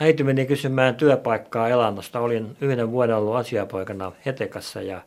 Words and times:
äiti 0.00 0.24
meni 0.24 0.46
kysymään 0.46 0.94
työpaikkaa 0.94 1.68
elannosta. 1.68 2.20
Olin 2.20 2.56
yhden 2.60 2.90
vuoden 2.90 3.16
ollut 3.16 3.36
asiapoikana 3.36 4.12
Hetekassa 4.26 4.82
ja, 4.82 5.02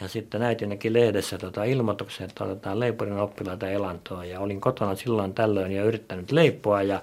ja 0.00 0.08
sitten 0.08 0.42
äiti 0.42 0.66
näki 0.66 0.92
lehdessä 0.92 1.38
tota 1.38 1.64
ilmoituksen, 1.64 2.28
että 2.28 2.44
otetaan 2.44 2.80
leipurin 2.80 3.18
oppilaita 3.18 3.70
elantoon. 3.70 4.28
Ja 4.28 4.40
olin 4.40 4.60
kotona 4.60 4.94
silloin 4.94 5.34
tällöin 5.34 5.72
ja 5.72 5.84
yrittänyt 5.84 6.32
leipoa 6.32 6.82
ja, 6.82 7.02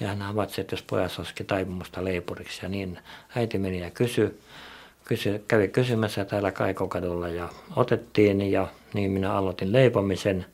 ja 0.00 0.08
hän 0.08 0.22
havaitsi, 0.22 0.60
että 0.60 0.72
jos 0.74 0.82
pojas 0.82 1.18
olisikin 1.18 1.46
taipumusta 1.46 2.04
leipuriksi. 2.04 2.60
Ja 2.62 2.68
niin 2.68 2.98
äiti 3.36 3.58
meni 3.58 3.80
ja 3.80 3.90
kysyi, 3.90 4.40
kysy, 5.04 5.44
kävi 5.48 5.68
kysymässä 5.68 6.24
täällä 6.24 6.52
Kaikokadulla 6.52 7.28
ja 7.28 7.48
otettiin 7.76 8.52
ja 8.52 8.68
niin 8.94 9.10
minä 9.10 9.34
aloitin 9.34 9.72
leipomisen. 9.72 10.46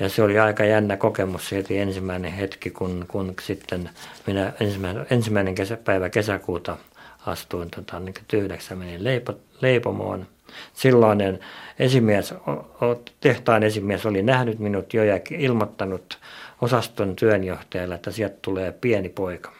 Ja 0.00 0.08
se 0.08 0.22
oli 0.22 0.38
aika 0.38 0.64
jännä 0.64 0.96
kokemus 0.96 1.52
heti 1.52 1.78
ensimmäinen 1.78 2.32
hetki, 2.32 2.70
kun, 2.70 3.04
kun 3.08 3.34
sitten 3.40 3.90
minä 4.26 4.52
ensimmäinen, 4.60 5.06
ensimmäinen 5.10 5.54
kesä, 5.54 5.76
päivä 5.76 6.10
kesäkuuta 6.10 6.76
astuin 7.26 7.70
tota, 7.70 8.00
niin 8.00 8.14
tyhdeksä 8.28 8.74
menin 8.74 9.04
leipo, 9.04 9.34
leipomoon. 9.60 10.26
Silloinen 10.74 11.40
esimies, 11.78 12.34
tehtaan 13.20 13.62
esimies 13.62 14.06
oli 14.06 14.22
nähnyt 14.22 14.58
minut 14.58 14.94
jo 14.94 15.04
ja 15.04 15.20
ilmoittanut 15.30 16.18
osaston 16.60 17.16
työnjohtajalle, 17.16 17.94
että 17.94 18.10
sieltä 18.10 18.36
tulee 18.42 18.72
pieni 18.72 19.08
poika. 19.08 19.52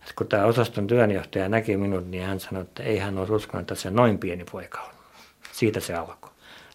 Ja 0.00 0.12
kun 0.16 0.26
tämä 0.26 0.44
osaston 0.44 0.86
työnjohtaja 0.86 1.48
näki 1.48 1.76
minut, 1.76 2.10
niin 2.10 2.24
hän 2.24 2.40
sanoi, 2.40 2.62
että 2.62 2.82
ei 2.82 2.98
hän 2.98 3.18
olisi 3.18 3.32
uskonut, 3.32 3.60
että 3.60 3.74
se 3.74 3.90
noin 3.90 4.18
pieni 4.18 4.44
poika 4.52 4.80
on. 4.80 4.90
Siitä 5.52 5.80
se 5.80 5.94
alkoi. 5.94 6.30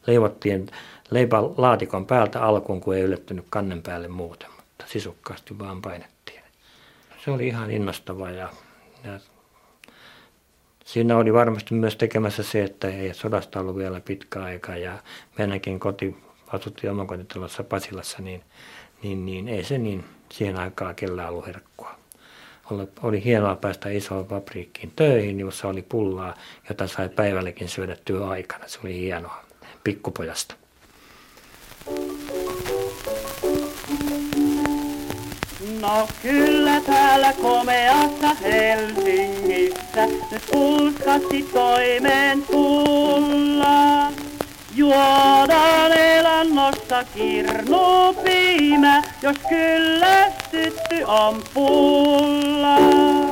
Leivottiin 0.08 0.68
leipälaatikon 1.12 2.06
päältä 2.06 2.42
alkuun, 2.42 2.82
kun 2.82 2.96
ei 2.96 3.02
yllättynyt 3.02 3.46
kannen 3.50 3.82
päälle 3.82 4.08
muuten, 4.08 4.50
mutta 4.56 4.86
sisukkaasti 4.88 5.60
vaan 5.60 5.82
painettiin. 5.82 6.42
Se 7.26 7.32
oli 7.32 7.48
ihan 7.48 7.72
innostavaa 7.72 8.32
ja, 8.32 8.50
ja 9.04 9.20
siinä 10.86 11.18
oli 11.18 11.34
varmasti 11.34 11.74
myös 11.74 11.96
tekemässä 11.96 12.44
se, 12.44 12.64
että 12.64 12.88
ei 12.88 13.14
sodasta 13.14 13.60
ollut 13.60 13.76
vielä 13.76 14.00
pitkä 14.00 14.44
aika 14.44 14.78
ja 14.78 15.00
meidänkin 15.38 15.80
koti 15.80 16.18
asuttiin 16.48 16.92
omakotitalossa 16.92 17.64
Pasilassa, 17.64 18.22
niin, 18.22 18.44
niin, 19.04 19.26
niin 19.26 19.48
ei 19.48 19.64
se 19.64 19.78
niin 19.78 20.06
siihen 20.32 20.60
aikaan 20.60 20.96
kellään 20.96 21.30
ollut 21.30 21.48
herkkua. 21.48 21.96
Oli, 22.72 22.88
oli 23.04 23.24
hienoa 23.24 23.56
päästä 23.56 23.90
isoon 23.90 24.28
fabriikkiin 24.28 24.94
töihin, 24.96 25.40
jossa 25.40 25.68
oli 25.68 25.82
pullaa, 25.82 26.36
jota 26.70 26.88
sai 26.88 27.10
päivälläkin 27.10 27.70
syödä 27.70 27.98
työaikana. 28.06 28.68
Se 28.68 28.80
oli 28.84 29.00
hienoa 29.00 29.46
pikkupojasta. 29.84 30.56
No 35.82 36.08
kyllä 36.22 36.82
täällä 36.82 37.34
komeassa 37.42 38.34
Helsingissä 38.42 40.06
nyt 40.32 40.44
pulskasti 40.52 41.44
toimeen 41.54 42.42
tullaan. 42.42 44.14
Juodaan 44.76 45.92
elannosta 45.92 47.04
kirnupiimä, 47.16 49.04
jos 49.22 49.38
kyllästytty 49.50 51.04
on 51.08 51.44
pulla. 51.54 53.29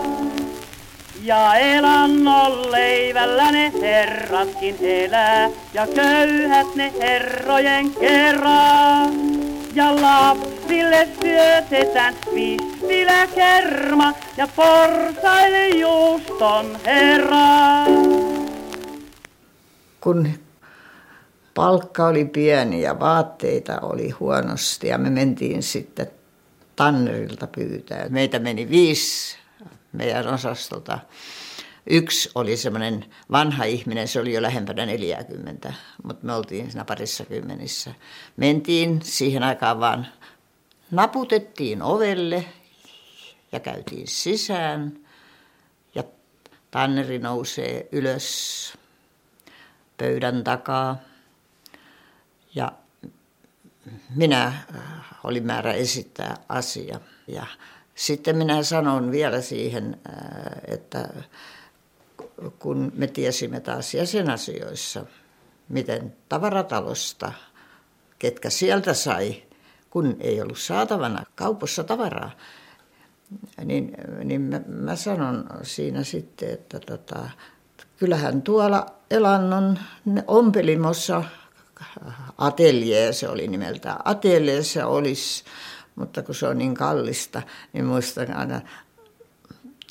Ja 1.23 1.55
elannon 1.55 2.71
leivällä 2.71 3.51
ne 3.51 3.73
herratkin 3.81 4.75
elää, 4.81 5.49
ja 5.73 5.87
köyhät 5.95 6.75
ne 6.75 6.93
herrojen 6.99 7.91
kerran. 7.91 9.13
Ja 9.75 10.01
lapsille 10.01 11.07
syötetään 11.21 12.15
vispilä 12.33 13.27
kerma, 13.27 14.13
ja 14.37 14.47
porsaille 14.55 15.69
juuston 15.69 16.79
herra. 16.85 17.37
Kun 20.01 20.29
palkka 21.53 22.07
oli 22.07 22.25
pieni 22.25 22.81
ja 22.81 22.99
vaatteita 22.99 23.79
oli 23.81 24.09
huonosti 24.09 24.87
ja 24.87 24.97
me 24.97 25.09
mentiin 25.09 25.63
sitten 25.63 26.07
Tannerilta 26.75 27.47
pyytää. 27.47 28.09
Meitä 28.09 28.39
meni 28.39 28.69
viisi 28.69 29.37
meidän 29.91 30.27
osastolta. 30.27 30.99
Yksi 31.89 32.29
oli 32.35 32.57
semmoinen 32.57 33.05
vanha 33.31 33.63
ihminen, 33.63 34.07
se 34.07 34.19
oli 34.19 34.33
jo 34.33 34.41
lähempänä 34.41 34.85
40, 34.85 35.73
mutta 36.03 36.25
me 36.25 36.33
oltiin 36.33 36.71
siinä 36.71 36.85
parissa 36.85 37.25
kymmenissä. 37.25 37.93
Mentiin 38.37 39.01
siihen 39.03 39.43
aikaan 39.43 39.79
vaan, 39.79 40.07
naputettiin 40.91 41.81
ovelle 41.81 42.45
ja 43.51 43.59
käytiin 43.59 44.07
sisään 44.07 44.99
ja 45.95 46.03
Tanneri 46.71 47.19
nousee 47.19 47.87
ylös 47.91 48.73
pöydän 49.97 50.43
takaa 50.43 50.97
ja 52.55 52.71
minä 54.15 54.53
olin 55.23 55.45
määrä 55.45 55.73
esittää 55.73 56.37
asia 56.49 56.99
ja 57.27 57.45
sitten 57.97 58.37
minä 58.37 58.63
sanon 58.63 59.11
vielä 59.11 59.41
siihen, 59.41 59.99
että 60.67 61.09
kun 62.59 62.91
me 62.95 63.07
tiesimme 63.07 63.59
taas 63.59 63.93
jäsenasioissa, 63.93 65.05
miten 65.69 66.15
tavaratalosta, 66.29 67.33
ketkä 68.19 68.49
sieltä 68.49 68.93
sai, 68.93 69.43
kun 69.89 70.17
ei 70.19 70.41
ollut 70.41 70.57
saatavana 70.57 71.23
kaupassa 71.35 71.83
tavaraa, 71.83 72.31
niin, 73.65 73.93
niin 74.23 74.41
mä, 74.41 74.61
mä 74.67 74.95
sanon 74.95 75.45
siinä 75.63 76.03
sitten, 76.03 76.49
että 76.49 76.79
tota, 76.79 77.29
kyllähän 77.97 78.41
tuolla 78.41 78.85
Elannon 79.11 79.79
ompelimossa 80.27 81.23
atelier, 82.37 83.13
se 83.13 83.29
oli 83.29 83.47
nimeltään 83.47 83.99
atelier, 84.05 84.63
se 84.63 84.83
olisi 84.83 85.43
mutta 85.97 86.23
kun 86.23 86.35
se 86.35 86.47
on 86.47 86.57
niin 86.57 86.73
kallista, 86.73 87.41
niin 87.73 87.85
muistan 87.85 88.37
aina 88.37 88.61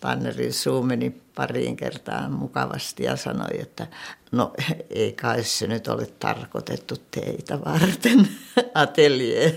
Tannerin 0.00 0.52
suu 0.52 0.82
meni 0.82 1.10
pariin 1.34 1.76
kertaan 1.76 2.32
mukavasti 2.32 3.04
ja 3.04 3.16
sanoi, 3.16 3.60
että 3.60 3.86
no 4.32 4.52
ei 4.90 5.12
kai 5.12 5.44
se 5.44 5.66
nyt 5.66 5.88
ole 5.88 6.06
tarkoitettu 6.06 6.94
teitä 7.10 7.58
varten, 7.64 8.28
atelier. 8.74 9.52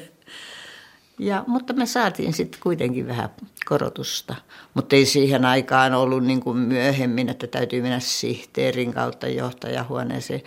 Ja, 1.20 1.44
mutta 1.48 1.74
me 1.74 1.86
saatiin 1.86 2.34
sitten 2.34 2.62
kuitenkin 2.62 3.08
vähän 3.08 3.30
korotusta. 3.66 4.36
Mutta 4.74 4.96
ei 4.96 5.06
siihen 5.06 5.46
aikaan 5.46 5.94
ollut 5.94 6.24
niin 6.24 6.42
kuin 6.42 6.58
myöhemmin, 6.58 7.30
että 7.30 7.48
täytyy 7.48 7.81
mennä 7.81 8.00
sihteerin 8.00 8.94
kautta 8.94 9.28
johtajahuoneeseen 9.28 10.42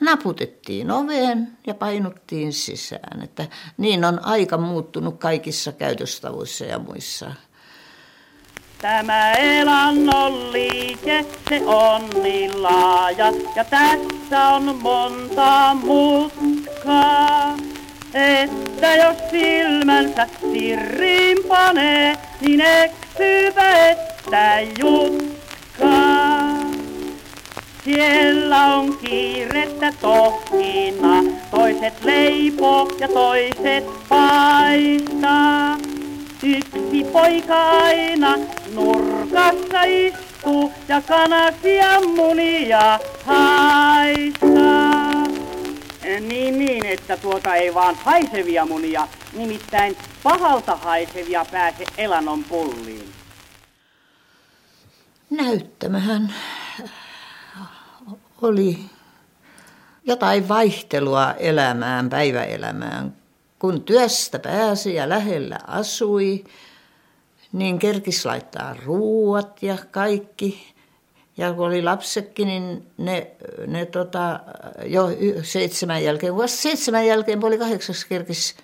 naputettiin 0.00 0.90
oveen 0.90 1.48
ja 1.66 1.74
painuttiin 1.74 2.52
sisään. 2.52 3.22
Että 3.22 3.46
niin 3.76 4.04
on 4.04 4.24
aika 4.24 4.58
muuttunut 4.58 5.18
kaikissa 5.18 5.72
käytöstavuissa 5.72 6.64
ja 6.64 6.78
muissa. 6.78 7.32
Tämä 8.80 9.32
elannon 9.32 10.52
liike, 10.52 11.26
se 11.48 11.62
on 11.66 12.10
niin 12.22 12.62
laaja 12.62 13.32
ja 13.56 13.64
tässä 13.64 14.48
on 14.48 14.76
monta 14.82 15.74
mutkaa. 15.74 17.56
Että 18.14 18.94
jos 18.96 19.16
silmänsä 19.30 20.28
sirriin 20.52 21.38
panee, 21.48 22.18
niin 22.40 22.60
eksypä 22.60 23.88
että 23.88 24.60
jutkaa. 24.78 26.29
Siellä 27.84 28.66
on 28.66 28.96
kiirettä 28.96 29.92
tohina, 30.00 31.22
toiset 31.50 32.04
leipo 32.04 32.88
ja 32.98 33.08
toiset 33.08 33.84
paistaa. 34.08 35.78
Yksi 36.42 37.04
poika 37.12 37.70
aina 37.70 38.36
nurkassa 38.74 39.82
istuu 39.82 40.72
ja 40.88 41.02
kanasia 41.02 42.00
munia 42.00 42.98
haistaa. 43.24 45.10
Niin, 46.20 46.58
niin, 46.58 46.86
että 46.86 47.16
tuota 47.16 47.54
ei 47.54 47.74
vaan 47.74 47.94
haisevia 47.94 48.66
munia, 48.66 49.08
nimittäin 49.32 49.96
pahalta 50.22 50.76
haisevia 50.76 51.44
pääse 51.52 51.84
elanon 51.98 52.44
pulliin. 52.44 53.08
Näyttämähän 55.30 56.34
oli 58.42 58.78
jotain 60.04 60.48
vaihtelua 60.48 61.32
elämään, 61.32 62.10
päiväelämään. 62.10 63.16
Kun 63.58 63.82
työstä 63.82 64.38
pääsi 64.38 64.94
ja 64.94 65.08
lähellä 65.08 65.58
asui, 65.66 66.44
niin 67.52 67.78
kerkis 67.78 68.26
laittaa 68.26 68.76
ruuat 68.84 69.62
ja 69.62 69.78
kaikki. 69.90 70.72
Ja 71.36 71.52
kun 71.52 71.66
oli 71.66 71.82
lapsetkin, 71.82 72.48
niin 72.48 72.86
ne, 72.98 73.30
ne 73.66 73.86
tota, 73.86 74.40
jo 74.84 75.08
seitsemän 75.42 76.04
jälkeen, 76.04 76.34
vuosi 76.34 76.56
seitsemän 76.56 77.06
jälkeen 77.06 77.40
puoli 77.40 77.58
kahdeksas 77.58 78.04
kerkis 78.04 78.54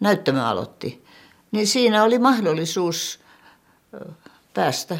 näyttämö 0.00 0.46
aloitti. 0.46 1.04
Niin 1.52 1.66
siinä 1.66 2.04
oli 2.04 2.18
mahdollisuus 2.18 3.20
päästä. 4.54 4.98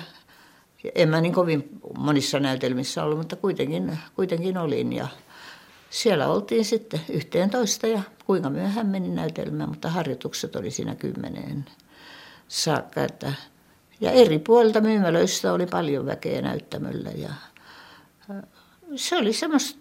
En 0.94 1.08
mä 1.08 1.20
niin 1.20 1.32
kovin 1.32 1.68
monissa 1.98 2.40
näytelmissä 2.40 3.04
ollut, 3.04 3.18
mutta 3.18 3.36
kuitenkin, 3.36 3.98
kuitenkin 4.16 4.58
olin. 4.58 4.92
Ja 4.92 5.08
siellä 5.90 6.28
oltiin 6.28 6.64
sitten 6.64 7.00
yhteen 7.08 7.50
toista 7.50 7.86
ja 7.86 8.02
kuinka 8.26 8.50
myöhään 8.50 8.86
meni 8.86 9.08
näytelmään, 9.08 9.68
mutta 9.68 9.90
harjoitukset 9.90 10.56
oli 10.56 10.70
siinä 10.70 10.94
kymmeneen 10.94 11.64
saakka. 12.48 13.04
Että, 13.04 13.32
ja 14.00 14.10
eri 14.10 14.38
puolilta 14.38 14.80
myymälöistä 14.80 15.52
oli 15.52 15.66
paljon 15.66 16.06
väkeä 16.06 16.42
näyttämöllä 16.42 17.10
ja 17.10 17.30
se 18.96 19.16
oli 19.16 19.32
semmoista, 19.32 19.78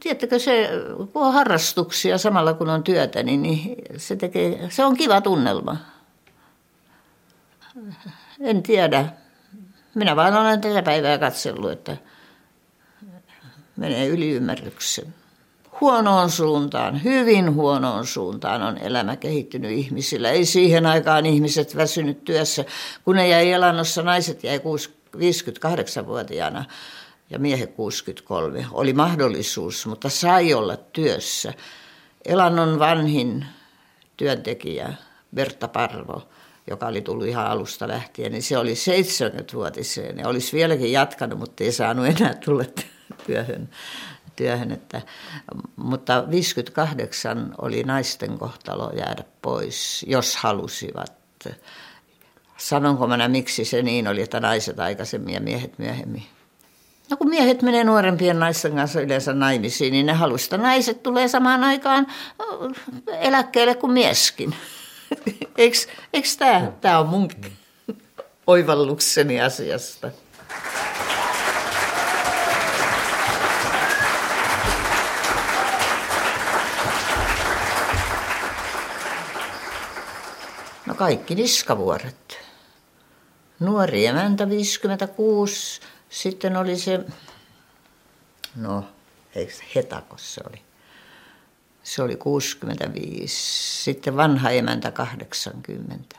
tiedättekö 0.00 0.38
se, 0.38 0.70
kun 0.96 1.26
on 1.26 1.32
harrastuksia 1.32 2.18
samalla 2.18 2.54
kun 2.54 2.68
on 2.68 2.84
työtä, 2.84 3.22
niin, 3.22 3.42
niin 3.42 3.76
se, 3.96 4.16
tekee, 4.16 4.70
se 4.70 4.84
on 4.84 4.96
kiva 4.96 5.20
tunnelma. 5.20 5.76
En 8.40 8.62
tiedä. 8.62 9.08
Minä 9.94 10.16
vaan 10.16 10.36
olen 10.36 10.60
tätä 10.60 10.82
päivää 10.82 11.18
katsellut, 11.18 11.70
että 11.70 11.96
menee 13.76 14.06
yliymmärryksen. 14.06 15.14
Huonoon 15.80 16.30
suuntaan, 16.30 17.04
hyvin 17.04 17.54
huonoon 17.54 18.06
suuntaan 18.06 18.62
on 18.62 18.78
elämä 18.78 19.16
kehittynyt 19.16 19.70
ihmisillä. 19.70 20.30
Ei 20.30 20.44
siihen 20.44 20.86
aikaan 20.86 21.26
ihmiset 21.26 21.76
väsynyt 21.76 22.24
työssä. 22.24 22.64
Kun 23.04 23.16
ne 23.16 23.28
jäi 23.28 23.52
elannossa, 23.52 24.02
naiset 24.02 24.44
jäi 24.44 24.60
58-vuotiaana 25.16 26.64
ja 27.30 27.38
miehet 27.38 27.74
63. 27.74 28.66
Oli 28.72 28.92
mahdollisuus, 28.92 29.86
mutta 29.86 30.08
sai 30.08 30.54
olla 30.54 30.76
työssä. 30.76 31.52
Elannon 32.24 32.78
vanhin 32.78 33.46
työntekijä, 34.16 34.94
Bertta 35.34 35.68
Parvo, 35.68 36.28
joka 36.66 36.86
oli 36.86 37.00
tullut 37.00 37.26
ihan 37.26 37.46
alusta 37.46 37.88
lähtien, 37.88 38.32
niin 38.32 38.42
se 38.42 38.58
oli 38.58 38.74
70-vuotiseen 38.74 40.18
ja 40.18 40.28
olisi 40.28 40.56
vieläkin 40.56 40.92
jatkanut, 40.92 41.38
mutta 41.38 41.64
ei 41.64 41.72
saanut 41.72 42.06
enää 42.06 42.34
tulla 42.34 42.64
työhön. 43.26 43.68
työhön 44.36 44.70
että, 44.72 45.02
mutta 45.76 46.24
58 46.30 47.54
oli 47.62 47.82
naisten 47.82 48.38
kohtalo 48.38 48.92
jäädä 48.96 49.24
pois, 49.42 50.04
jos 50.08 50.36
halusivat. 50.36 51.12
Sanonko 52.56 53.06
mä 53.06 53.28
miksi 53.28 53.64
se 53.64 53.82
niin 53.82 54.08
oli, 54.08 54.22
että 54.22 54.40
naiset 54.40 54.80
aikaisemmin 54.80 55.34
ja 55.34 55.40
miehet 55.40 55.78
myöhemmin? 55.78 56.22
No 57.10 57.16
kun 57.16 57.28
miehet 57.28 57.62
menee 57.62 57.84
nuorempien 57.84 58.38
naisten 58.38 58.74
kanssa 58.74 59.00
yleensä 59.00 59.32
naimisiin, 59.32 59.92
niin 59.92 60.06
ne 60.06 60.12
halusta 60.12 60.56
naiset 60.56 61.02
tulee 61.02 61.28
samaan 61.28 61.64
aikaan 61.64 62.06
eläkkeelle 63.20 63.74
kuin 63.74 63.92
mieskin. 63.92 64.54
Eikö, 65.58 65.78
tämä, 66.38 66.72
tämä 66.80 66.98
on 66.98 67.06
mun 67.06 67.28
oivallukseni 68.46 69.40
asiasta? 69.40 70.10
No 80.86 80.94
kaikki 80.94 81.34
niskavuoret. 81.34 82.38
Nuori 83.60 84.06
emäntä 84.06 84.48
56, 84.48 85.80
sitten 86.10 86.56
oli 86.56 86.78
se, 86.78 87.00
no 88.56 88.84
eikö 89.34 89.52
Hetakos 89.74 90.34
se 90.34 90.40
oli. 90.50 90.62
Se 91.84 92.02
oli 92.02 92.16
65. 92.16 93.82
Sitten 93.84 94.16
vanha 94.16 94.50
emäntä 94.50 94.90
80. 94.90 96.18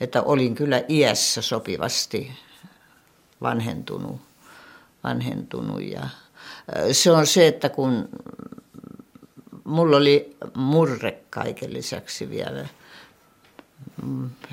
Että 0.00 0.22
olin 0.22 0.54
kyllä 0.54 0.82
iässä 0.88 1.42
sopivasti 1.42 2.32
vanhentunut. 3.40 4.20
vanhentunut 5.04 5.82
ja 5.82 6.08
se 6.92 7.10
on 7.10 7.26
se, 7.26 7.46
että 7.46 7.68
kun 7.68 8.08
mulla 9.64 9.96
oli 9.96 10.36
murre 10.54 11.18
kaiken 11.30 11.72
lisäksi 11.72 12.30
vielä– 12.30 12.68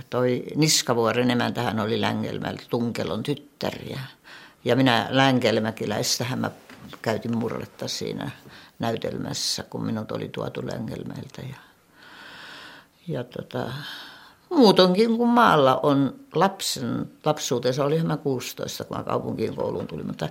toi 0.09 0.43
Niskavuoren 0.55 1.31
emäntähän 1.31 1.79
oli 1.79 2.01
Längelmältä 2.01 2.63
Tunkelon 2.69 3.23
tyttäriä. 3.23 3.99
Ja 4.65 4.75
minä 4.75 5.07
Längelmäkiläistähän 5.09 6.39
mä 6.39 6.51
käytin 7.01 7.37
murretta 7.37 7.87
siinä 7.87 8.31
näytelmässä, 8.79 9.63
kun 9.63 9.85
minut 9.85 10.11
oli 10.11 10.29
tuotu 10.29 10.61
Längelmältä. 10.65 11.41
Ja, 11.41 11.55
ja 13.07 13.23
tota, 13.23 13.69
muutonkin 14.49 15.17
kuin 15.17 15.29
maalla 15.29 15.79
on 15.83 16.15
lapsen, 16.35 17.11
lapsuutensa, 17.25 17.85
oli 17.85 18.03
mä 18.03 18.17
16, 18.17 18.83
kun 18.83 18.97
mä 18.97 19.03
kaupunkiin 19.03 19.55
kouluun 19.55 19.87
tulin, 19.87 20.07
mutta 20.07 20.29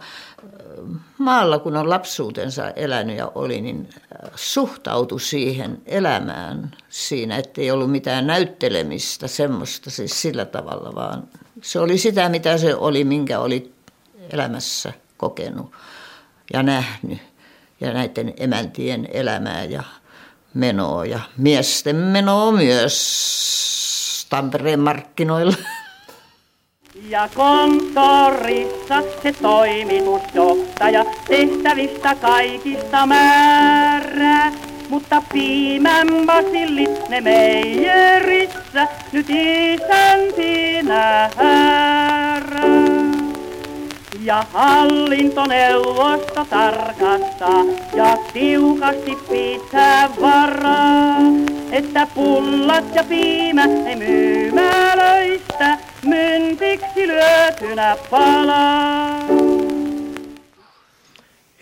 maalla 1.18 1.58
kun 1.58 1.76
on 1.76 1.90
lapsuutensa 1.90 2.70
elänyt 2.70 3.16
ja 3.16 3.32
oli, 3.34 3.60
niin 3.60 3.88
suhtautui 4.34 5.20
siihen 5.20 5.82
elämään 5.86 6.70
siinä, 6.88 7.36
ettei 7.36 7.70
ollut 7.70 7.90
mitään 7.90 8.26
näyttelemistä 8.26 9.28
semmoista 9.28 9.90
siis 9.90 10.22
sillä 10.22 10.44
tavalla, 10.44 10.94
vaan 10.94 11.28
se 11.62 11.80
oli 11.80 11.98
sitä, 11.98 12.28
mitä 12.28 12.58
se 12.58 12.74
oli, 12.74 13.04
minkä 13.04 13.40
oli 13.40 13.72
elämässä 14.30 14.92
kokenut 15.16 15.72
ja 16.52 16.62
nähnyt 16.62 17.18
ja 17.80 17.92
näiden 17.92 18.34
emäntien 18.36 19.08
elämää 19.12 19.64
ja 19.64 19.82
menoa 20.54 21.06
ja 21.06 21.20
miesten 21.36 21.96
menoa 21.96 22.52
myös 22.52 24.26
Tampereen 24.30 24.80
markkinoilla. 24.80 25.54
Ja 27.08 27.28
konttorissa 27.34 29.02
se 29.22 29.32
toimitusjohtaja 29.42 31.04
tehtävistä 31.28 32.14
kaikista 32.14 33.06
määrää. 33.06 34.52
Mutta 34.88 35.22
piimän 35.32 36.06
basillit 36.26 37.08
ne 37.08 37.20
meijerissä 37.20 38.88
nyt 39.12 39.26
isäntinä 39.30 41.30
häärää. 41.36 42.81
Ja 44.24 44.46
hallintoneuvosto 44.52 46.44
tarkastaa 46.50 47.64
ja 47.94 48.16
tiukasti 48.32 49.18
pitää 49.30 50.10
varaa, 50.20 51.18
että 51.70 52.06
pullat 52.14 52.94
ja 52.94 53.04
piimä 53.04 53.64
ei 53.64 53.96
myymälöistä 53.96 55.78
myntiksi 56.06 57.08
lyötynä 57.08 57.96
palaa. 58.10 59.18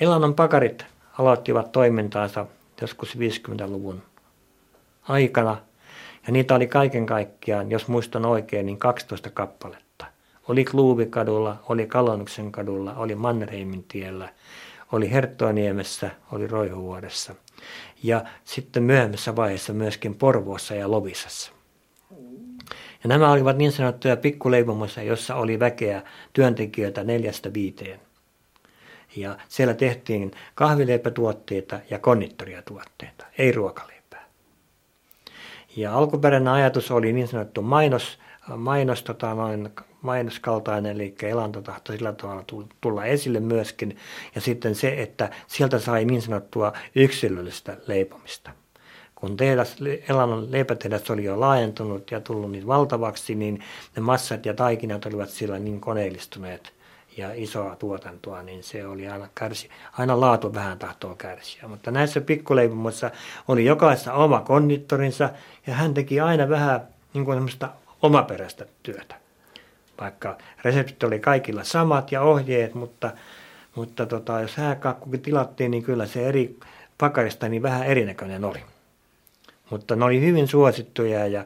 Elannon 0.00 0.34
pakarit 0.34 0.86
aloittivat 1.18 1.72
toimintaansa 1.72 2.46
joskus 2.80 3.16
50-luvun 3.18 4.02
aikana. 5.08 5.56
Ja 6.26 6.32
niitä 6.32 6.54
oli 6.54 6.66
kaiken 6.66 7.06
kaikkiaan, 7.06 7.70
jos 7.70 7.88
muistan 7.88 8.26
oikein, 8.26 8.66
niin 8.66 8.78
12 8.78 9.30
kappaletta. 9.30 9.89
Oli 10.50 10.64
Kluubikadulla, 10.64 11.56
oli 11.68 11.86
Kalonuksen 11.86 12.52
kadulla, 12.52 12.94
oli 12.94 13.14
Mannerheimin 13.14 13.84
tiellä, 13.88 14.28
oli 14.92 15.10
Herttoaniemessä, 15.10 16.10
oli 16.32 16.46
Roihuvuodessa. 16.46 17.34
Ja 18.02 18.24
sitten 18.44 18.82
myöhemmässä 18.82 19.36
vaiheessa 19.36 19.72
myöskin 19.72 20.14
Porvoossa 20.14 20.74
ja 20.74 20.90
Lovisassa. 20.90 21.52
Ja 23.02 23.08
nämä 23.08 23.30
olivat 23.30 23.56
niin 23.56 23.72
sanottuja 23.72 24.16
pikkuleipomoissa, 24.16 25.02
jossa 25.02 25.34
oli 25.34 25.58
väkeä 25.58 26.02
työntekijöitä 26.32 27.04
neljästä 27.04 27.52
viiteen. 27.52 28.00
Ja 29.16 29.36
siellä 29.48 29.74
tehtiin 29.74 30.30
kahvileipätuotteita 30.54 31.80
ja 31.90 31.98
kondittoriatuotteita, 31.98 33.26
ei 33.38 33.52
ruokaleipää. 33.52 34.24
Ja 35.76 35.94
alkuperäinen 35.94 36.52
ajatus 36.52 36.90
oli 36.90 37.12
niin 37.12 37.28
sanottu 37.28 37.62
mainos, 37.62 38.18
mainos, 38.56 39.02
tota 39.02 39.34
noin, 39.34 39.70
mainoskaltainen, 40.02 40.92
eli 40.96 41.14
elanto 41.22 41.62
tahtoi 41.62 41.96
sillä 41.96 42.12
tavalla 42.12 42.44
tulla 42.80 43.04
esille 43.04 43.40
myöskin. 43.40 43.96
Ja 44.34 44.40
sitten 44.40 44.74
se, 44.74 45.02
että 45.02 45.30
sieltä 45.46 45.78
sai 45.78 46.04
niin 46.04 46.22
sanottua 46.22 46.72
yksilöllistä 46.94 47.76
leipomista 47.86 48.50
kun 49.20 49.36
tehdas, 49.36 49.76
Elannon 50.08 50.52
leipätehdas 50.52 51.10
oli 51.10 51.24
jo 51.24 51.40
laajentunut 51.40 52.10
ja 52.10 52.20
tullut 52.20 52.50
niin 52.50 52.66
valtavaksi, 52.66 53.34
niin 53.34 53.64
ne 53.96 54.02
massat 54.02 54.46
ja 54.46 54.54
taikinat 54.54 55.06
olivat 55.06 55.28
siellä 55.28 55.58
niin 55.58 55.80
koneellistuneet 55.80 56.72
ja 57.16 57.30
isoa 57.34 57.76
tuotantoa, 57.76 58.42
niin 58.42 58.62
se 58.62 58.86
oli 58.86 59.08
aina, 59.08 59.28
kärsi, 59.34 59.68
aina 59.98 60.20
laatu 60.20 60.54
vähän 60.54 60.78
tahtoo 60.78 61.14
kärsiä. 61.14 61.68
Mutta 61.68 61.90
näissä 61.90 62.20
pikkuleipomoissa 62.20 63.10
oli 63.48 63.64
jokaisessa 63.64 64.12
oma 64.12 64.40
kondittorinsa 64.40 65.30
ja 65.66 65.74
hän 65.74 65.94
teki 65.94 66.20
aina 66.20 66.48
vähän 66.48 66.88
niin 67.14 67.24
kuin 67.24 67.48
omaperäistä 68.02 68.66
työtä. 68.82 69.19
Vaikka 70.00 70.38
reseptit 70.64 71.02
oli 71.02 71.18
kaikilla 71.18 71.64
samat 71.64 72.12
ja 72.12 72.22
ohjeet, 72.22 72.74
mutta, 72.74 73.10
mutta 73.74 74.06
tota, 74.06 74.40
jos 74.40 74.56
hääkakkukin 74.56 75.20
tilattiin, 75.20 75.70
niin 75.70 75.82
kyllä 75.82 76.06
se 76.06 76.26
eri 76.26 76.56
pakarista 76.98 77.48
niin 77.48 77.62
vähän 77.62 77.86
erinäköinen 77.86 78.44
oli. 78.44 78.60
Mutta 79.70 79.96
ne 79.96 80.04
oli 80.04 80.20
hyvin 80.20 80.48
suosittuja 80.48 81.26
ja 81.26 81.44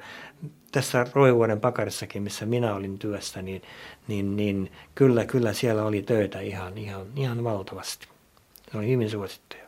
tässä 0.72 1.06
Roivuoden 1.12 1.60
pakarissakin, 1.60 2.22
missä 2.22 2.46
minä 2.46 2.74
olin 2.74 2.98
työssä, 2.98 3.42
niin, 3.42 3.62
niin, 4.08 4.36
niin 4.36 4.72
kyllä, 4.94 5.24
kyllä 5.24 5.52
siellä 5.52 5.84
oli 5.84 6.02
töitä 6.02 6.40
ihan, 6.40 6.78
ihan, 6.78 7.06
ihan 7.16 7.44
valtavasti. 7.44 8.08
Ne 8.72 8.78
oli 8.78 8.88
hyvin 8.88 9.10
suosittuja. 9.10 9.64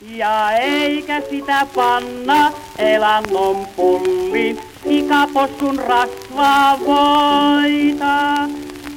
Ja 0.00 0.52
eikä 0.52 1.22
sitä 1.30 1.66
panna 1.74 2.52
elannon 2.78 3.66
pulliin, 3.76 4.58
ikaposkun 5.16 5.78
rasvaa 5.78 6.80
voita. 6.80 8.36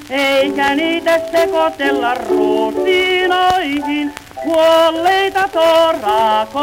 Eikä 0.10 0.76
niitä 0.76 1.20
sekoitella 1.32 2.14
ruusinoihin, 2.14 4.14
kuolleita 4.44 5.48
torakoita. 5.48 6.60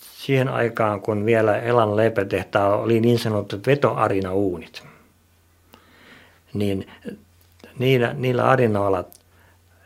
Siihen 0.00 0.48
aikaan, 0.48 1.00
kun 1.00 1.26
vielä 1.26 1.58
Elan 1.58 1.96
leipätehtaa 1.96 2.76
oli 2.76 3.00
niin 3.00 3.18
sanotut 3.18 3.66
vetoarinauunit, 3.66 4.82
niin 6.54 6.90
niillä, 7.78 8.14
niillä 8.14 8.44
arinoilla 8.44 9.04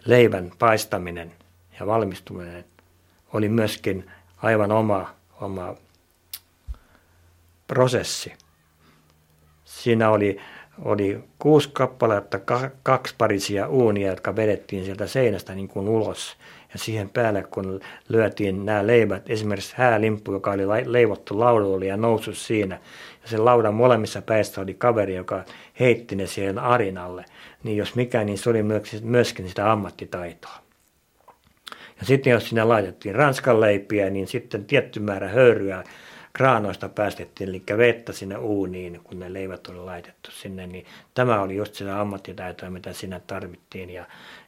leivän 0.04 0.52
paistaminen 0.58 1.32
ja 1.80 1.86
valmistuminen 1.86 2.64
oli 3.32 3.48
myöskin 3.48 4.10
aivan 4.42 4.72
oma, 4.72 5.10
oma 5.40 5.74
prosessi. 7.66 8.32
Siinä 9.64 10.10
oli, 10.10 10.40
oli 10.84 11.24
kuusi 11.38 11.70
kappaletta, 11.72 12.40
kaksi 12.82 13.14
parisia 13.18 13.68
uunia, 13.68 14.10
jotka 14.10 14.36
vedettiin 14.36 14.84
sieltä 14.84 15.06
seinästä 15.06 15.54
niin 15.54 15.68
kuin 15.68 15.88
ulos. 15.88 16.36
Ja 16.72 16.78
siihen 16.78 17.08
päälle, 17.08 17.42
kun 17.50 17.80
lyötiin 18.08 18.66
nämä 18.66 18.86
leivät, 18.86 19.30
esimerkiksi 19.30 19.74
häälimppu, 19.76 20.32
joka 20.32 20.50
oli 20.50 20.92
leivottu 20.92 21.40
laudalle 21.40 21.86
ja 21.86 21.96
noussut 21.96 22.36
siinä. 22.36 22.74
Ja 23.22 23.28
sen 23.28 23.44
laudan 23.44 23.74
molemmissa 23.74 24.22
päissä 24.22 24.60
oli 24.60 24.74
kaveri, 24.74 25.14
joka 25.14 25.44
heitti 25.80 26.16
ne 26.16 26.26
siihen 26.26 26.58
arinalle. 26.58 27.24
Niin 27.62 27.76
jos 27.76 27.94
mikä, 27.94 28.24
niin 28.24 28.38
se 28.38 28.50
oli 28.50 28.62
myöskin 29.02 29.48
sitä 29.48 29.72
ammattitaitoa. 29.72 30.58
Ja 32.00 32.06
sitten 32.06 32.30
jos 32.30 32.48
sinne 32.48 32.64
laitettiin 32.64 33.14
ranskan 33.14 33.60
leipiä, 33.60 34.10
niin 34.10 34.28
sitten 34.28 34.64
tietty 34.64 35.00
määrä 35.00 35.28
höyryä 35.28 35.84
kraanoista 36.32 36.88
päästettiin, 36.88 37.48
eli 37.48 37.62
vettä 37.76 38.12
sinne 38.12 38.36
uuniin, 38.36 39.00
kun 39.04 39.18
ne 39.18 39.32
leivät 39.32 39.66
oli 39.66 39.78
laitettu 39.78 40.30
sinne, 40.30 40.66
niin 40.66 40.86
tämä 41.14 41.40
oli 41.40 41.56
just 41.56 41.74
sitä 41.74 42.00
ammattitaitoa, 42.00 42.70
mitä 42.70 42.92
sinne 42.92 43.22
tarvittiin. 43.26 43.90
Ja, 43.90 44.06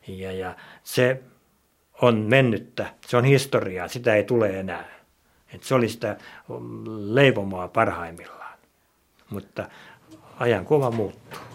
ja, 0.09 0.33
ja 0.33 0.57
se 0.83 1.23
on 2.03 2.17
mennyttä, 2.19 2.87
se 3.07 3.17
on 3.17 3.25
historiaa, 3.25 3.89
sitä 3.89 4.15
ei 4.15 4.25
tule 4.25 4.61
enää. 4.61 4.85
Et 5.55 5.63
se 5.63 5.75
oli 5.75 5.89
sitä 5.89 6.17
leivomaa 6.87 7.69
parhaimmillaan, 7.69 8.59
mutta 9.31 9.69
ajan 10.39 10.65
kuva 10.65 10.91
muuttuu. 10.91 11.54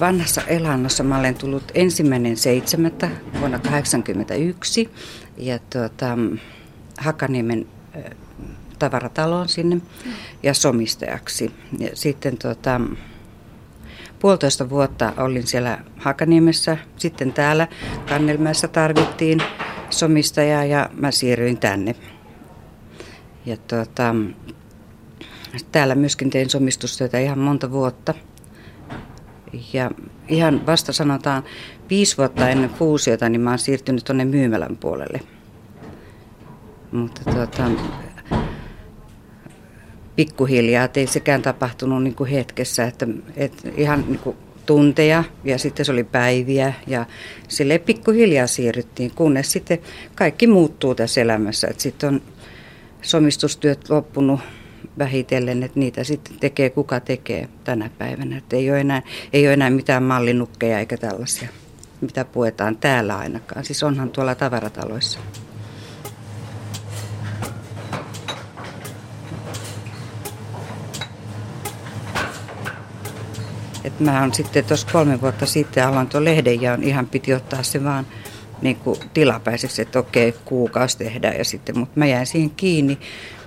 Vanhassa 0.00 0.42
elannossa 0.42 1.04
mä 1.04 1.18
olen 1.18 1.34
tullut 1.34 1.72
ensimmäinen 1.74 2.36
seitsemättä 2.36 3.06
vuonna 3.40 3.58
1981 3.58 4.90
ja 5.36 5.58
tuota, 5.72 6.18
Hakaniemen 6.98 7.66
tavarataloon 8.78 9.48
sinne 9.48 9.80
ja 10.42 10.54
somistajaksi. 10.54 11.50
Ja 11.78 11.88
sitten 11.94 12.38
tuota, 12.38 12.80
puolitoista 14.18 14.70
vuotta 14.70 15.12
olin 15.16 15.46
siellä 15.46 15.78
Hakaniemessä, 15.96 16.76
sitten 16.96 17.32
täällä 17.32 17.68
Kannelmäessä 18.08 18.68
tarvittiin 18.68 19.42
somistajaa 19.90 20.64
ja 20.64 20.90
mä 20.92 21.10
siirryin 21.10 21.58
tänne. 21.58 21.94
Ja 23.46 23.56
tuota, 23.56 24.14
täällä 25.72 25.94
myöskin 25.94 26.30
tein 26.30 26.50
somistustyötä 26.50 27.18
ihan 27.18 27.38
monta 27.38 27.70
vuotta– 27.70 28.14
ja 29.72 29.90
ihan 30.28 30.66
vasta 30.66 30.92
sanotaan 30.92 31.42
viisi 31.90 32.16
vuotta 32.16 32.48
ennen 32.48 32.70
fuusiota, 32.70 33.28
niin 33.28 33.40
mä 33.40 33.50
oon 33.50 33.58
siirtynyt 33.58 34.04
tuonne 34.04 34.24
myymälän 34.24 34.76
puolelle. 34.76 35.20
Mutta 36.92 37.20
tuota, 37.32 37.70
pikkuhiljaa, 40.16 40.84
että 40.84 41.00
ei 41.00 41.06
sekään 41.06 41.42
tapahtunut 41.42 42.02
niin 42.02 42.14
kuin 42.14 42.30
hetkessä, 42.30 42.84
että, 42.84 43.06
että 43.36 43.68
ihan 43.76 44.04
niin 44.08 44.18
kuin 44.18 44.36
tunteja 44.66 45.24
ja 45.44 45.58
sitten 45.58 45.86
se 45.86 45.92
oli 45.92 46.04
päiviä 46.04 46.72
ja 46.86 47.06
sille 47.48 47.78
pikkuhiljaa 47.78 48.46
siirryttiin, 48.46 49.10
kunnes 49.14 49.52
sitten 49.52 49.78
kaikki 50.14 50.46
muuttuu 50.46 50.94
tässä 50.94 51.20
elämässä. 51.20 51.68
Sitten 51.76 52.08
on 52.08 52.22
somistustyöt 53.02 53.90
loppunut 53.90 54.40
vähitellen, 54.98 55.62
että 55.62 55.80
niitä 55.80 56.04
sitten 56.04 56.36
tekee 56.40 56.70
kuka 56.70 57.00
tekee 57.00 57.48
tänä 57.64 57.90
päivänä. 57.98 58.36
Että 58.38 58.56
ei, 58.56 58.70
ole 58.70 58.80
enää, 58.80 59.02
ei 59.32 59.46
ole 59.46 59.52
enää 59.52 59.70
mitään 59.70 60.02
mallinukkeja 60.02 60.78
eikä 60.78 60.96
tällaisia, 60.96 61.48
mitä 62.00 62.24
puetaan 62.24 62.76
täällä 62.76 63.18
ainakaan. 63.18 63.64
Siis 63.64 63.82
onhan 63.82 64.10
tuolla 64.10 64.34
tavarataloissa. 64.34 65.18
Et 73.84 74.00
mä 74.00 74.22
on 74.22 74.34
sitten 74.34 74.64
tuossa 74.64 74.86
kolme 74.92 75.20
vuotta 75.20 75.46
sitten 75.46 75.86
aloin 75.86 76.06
tuon 76.06 76.24
lehden 76.24 76.62
ja 76.62 76.78
ihan 76.82 77.06
piti 77.06 77.34
ottaa 77.34 77.62
se 77.62 77.84
vaan 77.84 78.06
niin 78.62 78.76
kuin 78.76 79.00
tilapäiseksi, 79.14 79.82
että 79.82 79.98
okei, 79.98 80.34
kuukausi 80.44 80.98
tehdään 80.98 81.38
ja 81.38 81.44
sitten, 81.44 81.78
mutta 81.78 81.98
mä 81.98 82.06
jäin 82.06 82.26
siihen 82.26 82.50
kiinni. 82.50 82.98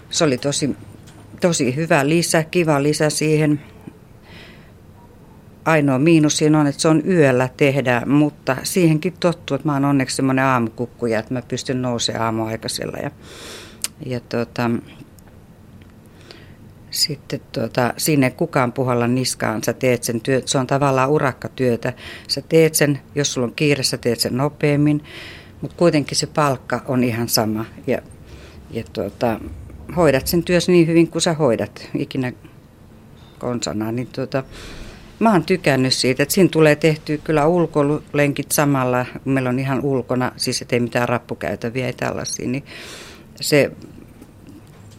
Se 0.09 0.23
oli 0.23 0.37
tosi 0.37 0.75
tosi 1.41 1.75
hyvä 1.75 2.09
lisä, 2.09 2.43
kiva 2.43 2.83
lisä 2.83 3.09
siihen. 3.09 3.61
Ainoa 5.65 5.99
miinus 5.99 6.37
siinä 6.37 6.59
on, 6.59 6.67
että 6.67 6.81
se 6.81 6.87
on 6.87 7.01
yöllä 7.07 7.49
tehdä, 7.57 8.01
mutta 8.05 8.57
siihenkin 8.63 9.13
tottuu, 9.19 9.55
että 9.55 9.67
mä 9.67 9.73
oon 9.73 9.85
onneksi 9.85 10.15
semmoinen 10.15 10.45
aamukukkuja, 10.45 11.19
että 11.19 11.33
mä 11.33 11.41
pystyn 11.41 11.81
nousemaan 11.81 12.25
aamuaikaisella. 12.25 12.97
Ja, 12.97 13.11
ja 14.05 14.19
tota, 14.19 14.69
sitten 16.91 17.41
tuota, 17.51 17.93
sinne 17.97 18.31
kukaan 18.31 18.73
puhalla 18.73 19.07
niskaan, 19.07 19.63
sä 19.63 19.73
teet 19.73 20.03
sen 20.03 20.21
työ, 20.21 20.41
se 20.45 20.57
on 20.57 20.67
tavallaan 20.67 21.09
urakkatyötä. 21.09 21.93
Sä 22.27 22.41
teet 22.49 22.75
sen, 22.75 22.99
jos 23.15 23.33
sulla 23.33 23.47
on 23.47 23.55
kiire, 23.55 23.83
sä 23.83 23.97
teet 23.97 24.19
sen 24.19 24.37
nopeammin, 24.37 25.03
mutta 25.61 25.77
kuitenkin 25.77 26.17
se 26.17 26.27
palkka 26.27 26.81
on 26.87 27.03
ihan 27.03 27.29
sama. 27.29 27.65
Ja, 27.87 28.01
ja 28.71 28.83
tuota, 28.93 29.39
hoidat 29.95 30.27
sen 30.27 30.43
työssä 30.43 30.71
niin 30.71 30.87
hyvin 30.87 31.07
kuin 31.07 31.21
sä 31.21 31.33
hoidat 31.33 31.89
ikinä 31.95 32.31
konsana, 33.39 33.91
niin 33.91 34.07
tuota, 34.07 34.43
mä 35.19 35.31
oon 35.31 35.43
tykännyt 35.43 35.93
siitä, 35.93 36.23
että 36.23 36.35
siinä 36.35 36.49
tulee 36.49 36.75
tehtyä 36.75 37.17
kyllä 37.17 37.47
ulkolenkit 37.47 38.51
samalla, 38.51 39.05
kun 39.23 39.33
meillä 39.33 39.49
on 39.49 39.59
ihan 39.59 39.81
ulkona, 39.81 40.31
siis 40.37 40.61
ettei 40.61 40.79
mitään 40.79 41.09
rappukäytäviä 41.09 41.87
ei 41.87 41.93
tällaisia, 41.93 42.47
niin 42.47 42.63
se 43.41 43.71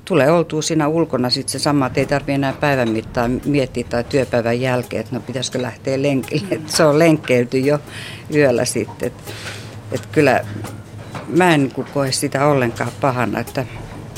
tulee 0.05 0.31
oltua 0.31 0.63
siinä 0.63 0.89
ulkona 0.89 1.31
sitten 1.31 1.53
se 1.53 1.59
sama, 1.59 1.87
että 1.87 2.01
ei 2.01 2.07
tarvitse 2.07 2.35
enää 2.35 2.53
päivän 2.53 2.89
mittaan 2.89 3.41
miettiä 3.45 3.85
tai 3.91 4.05
työpäivän 4.05 4.61
jälkeen, 4.61 5.01
että 5.01 5.15
no 5.15 5.21
pitäisikö 5.21 5.63
lähteä 5.63 6.03
lenkille, 6.03 6.47
että 6.51 6.73
se 6.77 6.85
on 6.85 6.99
lenkkeyty 6.99 7.59
jo 7.59 7.79
yöllä 8.35 8.65
sitten, 8.65 9.07
että, 9.07 9.33
että 9.93 10.09
kyllä 10.13 10.41
mä 11.29 11.55
en 11.55 11.61
niin 11.61 11.87
koe 11.95 12.13
sitä 12.13 12.47
ollenkaan 12.47 12.93
pahana, 13.01 13.41
että 13.41 13.67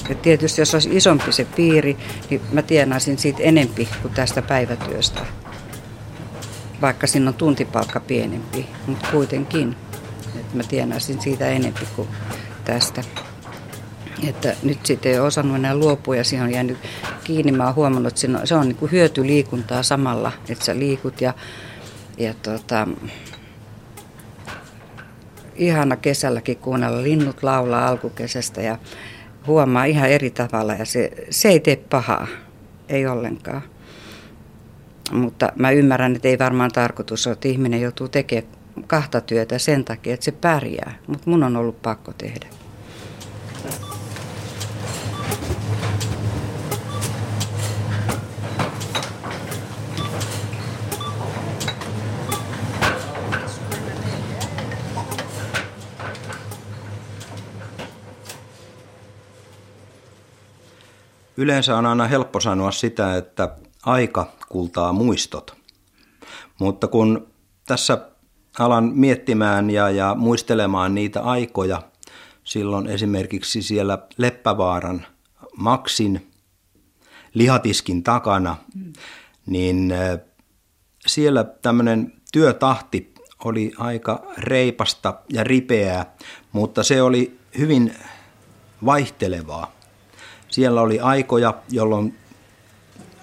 ja 0.08 0.14
tietysti 0.14 0.60
jos 0.60 0.74
olisi 0.74 0.96
isompi 0.96 1.32
se 1.32 1.44
piiri, 1.56 1.96
niin 2.30 2.40
mä 2.52 2.62
tienaisin 2.62 3.18
siitä 3.18 3.42
enempi 3.42 3.88
kuin 4.02 4.14
tästä 4.14 4.42
päivätyöstä. 4.42 5.20
Vaikka 6.80 7.06
siinä 7.06 7.28
on 7.28 7.34
tuntipalkka 7.34 8.00
pienempi, 8.00 8.66
mutta 8.86 9.08
kuitenkin. 9.12 9.76
Että 10.36 10.56
mä 10.56 10.62
tienaisin 10.62 11.20
siitä 11.20 11.46
enempi 11.46 11.88
kuin 11.96 12.08
tästä. 12.64 13.04
Että 14.28 14.56
nyt 14.62 14.86
sitten 14.86 15.12
ei 15.12 15.18
osannut 15.18 15.56
enää 15.56 15.76
luopua 15.76 16.16
ja 16.16 16.24
siihen 16.24 16.46
on 16.46 16.52
jäänyt 16.52 16.78
kiinni. 17.24 17.52
Mä 17.52 17.64
oon 17.64 17.74
huomannut, 17.74 18.12
että 18.12 18.46
se 18.46 18.54
on 18.54 18.68
niin 18.68 18.76
kuin 18.76 18.92
hyötyliikuntaa 18.92 19.82
samalla, 19.82 20.32
että 20.48 20.64
sä 20.64 20.78
liikut 20.78 21.20
ja, 21.20 21.34
ja 22.18 22.34
tota, 22.42 22.88
ihana 25.56 25.96
kesälläkin 25.96 26.56
kuunnella 26.56 27.02
linnut 27.02 27.42
laulaa 27.42 27.88
alkukesästä 27.88 28.62
ja 28.62 28.78
huomaa 29.46 29.84
ihan 29.84 30.10
eri 30.10 30.30
tavalla 30.30 30.74
ja 30.74 30.84
se, 30.84 31.10
se 31.30 31.48
ei 31.48 31.60
tee 31.60 31.76
pahaa, 31.76 32.26
ei 32.88 33.06
ollenkaan. 33.06 33.62
Mutta 35.12 35.52
mä 35.56 35.70
ymmärrän, 35.70 36.16
että 36.16 36.28
ei 36.28 36.38
varmaan 36.38 36.70
tarkoitus 36.70 37.26
ole, 37.26 37.32
että 37.32 37.48
ihminen 37.48 37.80
joutuu 37.80 38.08
tekemään 38.08 38.52
kahta 38.86 39.20
työtä 39.20 39.58
sen 39.58 39.84
takia, 39.84 40.14
että 40.14 40.24
se 40.24 40.32
pärjää. 40.32 40.94
Mutta 41.06 41.30
mun 41.30 41.42
on 41.42 41.56
ollut 41.56 41.82
pakko 41.82 42.12
tehdä. 42.12 42.46
Yleensä 61.36 61.76
on 61.76 61.86
aina 61.86 62.06
helppo 62.06 62.40
sanoa 62.40 62.70
sitä, 62.70 63.16
että 63.16 63.56
aika 63.86 64.32
kultaa 64.48 64.92
muistot. 64.92 65.56
Mutta 66.58 66.88
kun 66.88 67.26
tässä 67.66 67.98
alan 68.58 68.84
miettimään 68.94 69.70
ja, 69.70 69.90
ja 69.90 70.14
muistelemaan 70.14 70.94
niitä 70.94 71.22
aikoja, 71.22 71.82
silloin 72.44 72.86
esimerkiksi 72.86 73.62
siellä 73.62 73.98
Leppävaaran 74.16 75.06
Maksin 75.56 76.30
lihatiskin 77.34 78.02
takana, 78.02 78.56
niin 79.46 79.94
siellä 81.06 81.44
tämmöinen 81.44 82.12
työtahti 82.32 83.14
oli 83.44 83.72
aika 83.78 84.22
reipasta 84.38 85.14
ja 85.28 85.44
ripeää, 85.44 86.14
mutta 86.52 86.82
se 86.82 87.02
oli 87.02 87.38
hyvin 87.58 87.94
vaihtelevaa. 88.84 89.73
Siellä 90.54 90.80
oli 90.80 91.00
aikoja, 91.00 91.54
jolloin 91.70 92.18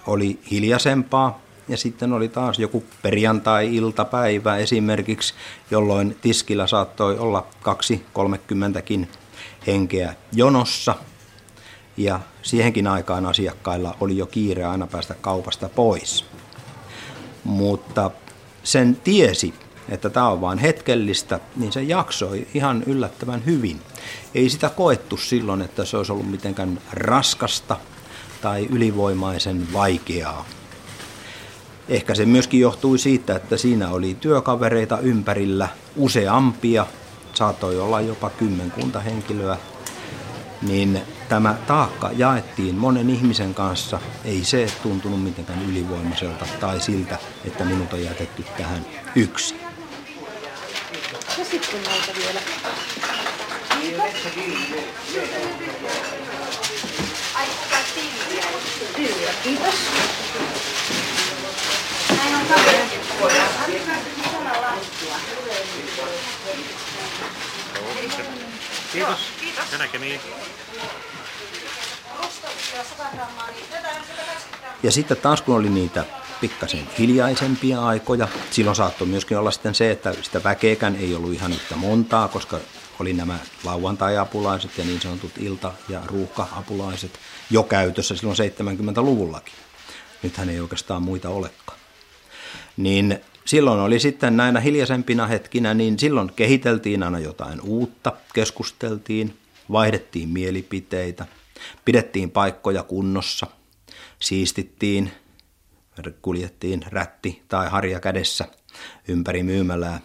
oli 0.06 0.40
hiljaisempaa 0.50 1.40
ja 1.68 1.76
sitten 1.76 2.12
oli 2.12 2.28
taas 2.28 2.58
joku 2.58 2.84
perjantai-iltapäivä 3.02 4.56
esimerkiksi, 4.56 5.34
jolloin 5.70 6.16
tiskillä 6.22 6.66
saattoi 6.66 7.18
olla 7.18 7.46
kaksi 7.62 8.04
kolmekymmentäkin 8.12 9.08
henkeä 9.66 10.14
jonossa 10.32 10.94
ja 11.96 12.20
siihenkin 12.42 12.86
aikaan 12.86 13.26
asiakkailla 13.26 13.96
oli 14.00 14.16
jo 14.16 14.26
kiire 14.26 14.64
aina 14.64 14.86
päästä 14.86 15.14
kaupasta 15.20 15.68
pois. 15.68 16.24
Mutta 17.44 18.10
sen 18.64 18.96
tiesi, 19.04 19.54
että 19.88 20.10
tämä 20.10 20.28
on 20.28 20.40
vain 20.40 20.58
hetkellistä, 20.58 21.40
niin 21.56 21.72
se 21.72 21.82
jaksoi 21.82 22.46
ihan 22.54 22.82
yllättävän 22.86 23.46
hyvin. 23.46 23.80
Ei 24.34 24.50
sitä 24.50 24.68
koettu 24.68 25.16
silloin, 25.16 25.62
että 25.62 25.84
se 25.84 25.96
olisi 25.96 26.12
ollut 26.12 26.30
mitenkään 26.30 26.80
raskasta 26.92 27.76
tai 28.40 28.66
ylivoimaisen 28.70 29.72
vaikeaa. 29.72 30.44
Ehkä 31.88 32.14
se 32.14 32.26
myöskin 32.26 32.60
johtui 32.60 32.98
siitä, 32.98 33.36
että 33.36 33.56
siinä 33.56 33.90
oli 33.90 34.16
työkavereita 34.20 34.98
ympärillä 34.98 35.68
useampia, 35.96 36.86
saattoi 37.34 37.80
olla 37.80 38.00
jopa 38.00 38.30
kymmenkunta 38.30 39.00
henkilöä, 39.00 39.56
niin 40.62 41.00
tämä 41.28 41.54
taakka 41.66 42.10
jaettiin 42.16 42.74
monen 42.74 43.10
ihmisen 43.10 43.54
kanssa. 43.54 44.00
Ei 44.24 44.44
se 44.44 44.66
tuntunut 44.82 45.22
mitenkään 45.22 45.62
ylivoimaiselta 45.70 46.46
tai 46.60 46.80
siltä, 46.80 47.18
että 47.44 47.64
minut 47.64 47.92
on 47.92 48.04
jätetty 48.04 48.44
tähän 48.56 48.86
yksi. 49.16 49.71
Ja 51.52 51.58
sitten 51.60 51.82
näitä 51.82 52.12
vielä. 52.16 52.40
Kiitos. 59.42 59.74
Näin 62.16 62.34
on 62.34 62.40
Kiitos. 68.92 69.18
Kiitos. 69.40 69.72
Ja 69.72 69.78
näkemiin. 69.78 70.20
Ja 74.82 74.92
sitten 74.92 75.16
taas 75.16 75.42
kun 75.42 75.56
oli 75.56 75.68
niitä 75.68 76.04
pikkasen 76.42 76.88
hiljaisempia 76.98 77.86
aikoja, 77.86 78.28
silloin 78.50 78.76
saattoi 78.76 79.06
myöskin 79.06 79.38
olla 79.38 79.50
sitten 79.50 79.74
se, 79.74 79.90
että 79.90 80.14
sitä 80.22 80.44
väkeäkään 80.44 80.96
ei 80.96 81.14
ollut 81.14 81.32
ihan 81.32 81.52
yhtä 81.52 81.76
montaa, 81.76 82.28
koska 82.28 82.60
oli 83.00 83.12
nämä 83.12 83.38
lauantai-apulaiset 83.64 84.78
ja 84.78 84.84
niin 84.84 85.00
sanotut 85.00 85.32
ilta- 85.38 85.72
ja 85.88 86.00
ruuhka-apulaiset 86.06 87.10
jo 87.50 87.62
käytössä 87.62 88.16
silloin 88.16 88.36
70-luvullakin. 88.36 89.54
Nythän 90.22 90.48
ei 90.48 90.60
oikeastaan 90.60 91.02
muita 91.02 91.28
olekaan. 91.28 91.78
Niin 92.76 93.20
silloin 93.44 93.80
oli 93.80 94.00
sitten 94.00 94.36
näinä 94.36 94.60
hiljaisempina 94.60 95.26
hetkinä, 95.26 95.74
niin 95.74 95.98
silloin 95.98 96.32
kehiteltiin 96.36 97.02
aina 97.02 97.18
jotain 97.18 97.60
uutta, 97.60 98.12
keskusteltiin, 98.34 99.38
vaihdettiin 99.72 100.28
mielipiteitä, 100.28 101.26
pidettiin 101.84 102.30
paikkoja 102.30 102.82
kunnossa, 102.82 103.46
siistittiin, 104.18 105.12
kuljettiin 106.22 106.82
rätti 106.86 107.42
tai 107.48 107.68
harja 107.68 108.00
kädessä 108.00 108.44
ympäri 109.08 109.42
myymälää. 109.42 110.00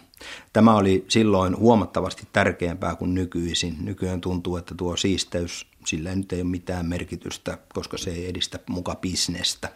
Tämä 0.52 0.74
oli 0.74 1.04
silloin 1.08 1.56
huomattavasti 1.56 2.28
tärkeämpää 2.32 2.94
kuin 2.94 3.14
nykyisin. 3.14 3.76
Nykyään 3.80 4.20
tuntuu, 4.20 4.56
että 4.56 4.74
tuo 4.74 4.96
siisteys, 4.96 5.66
sillä 5.86 6.14
nyt 6.14 6.32
ei 6.32 6.40
ole 6.40 6.50
mitään 6.50 6.86
merkitystä, 6.86 7.58
koska 7.74 7.98
se 7.98 8.10
ei 8.10 8.28
edistä 8.28 8.58
muka 8.68 8.94
bisnestä 8.94 9.68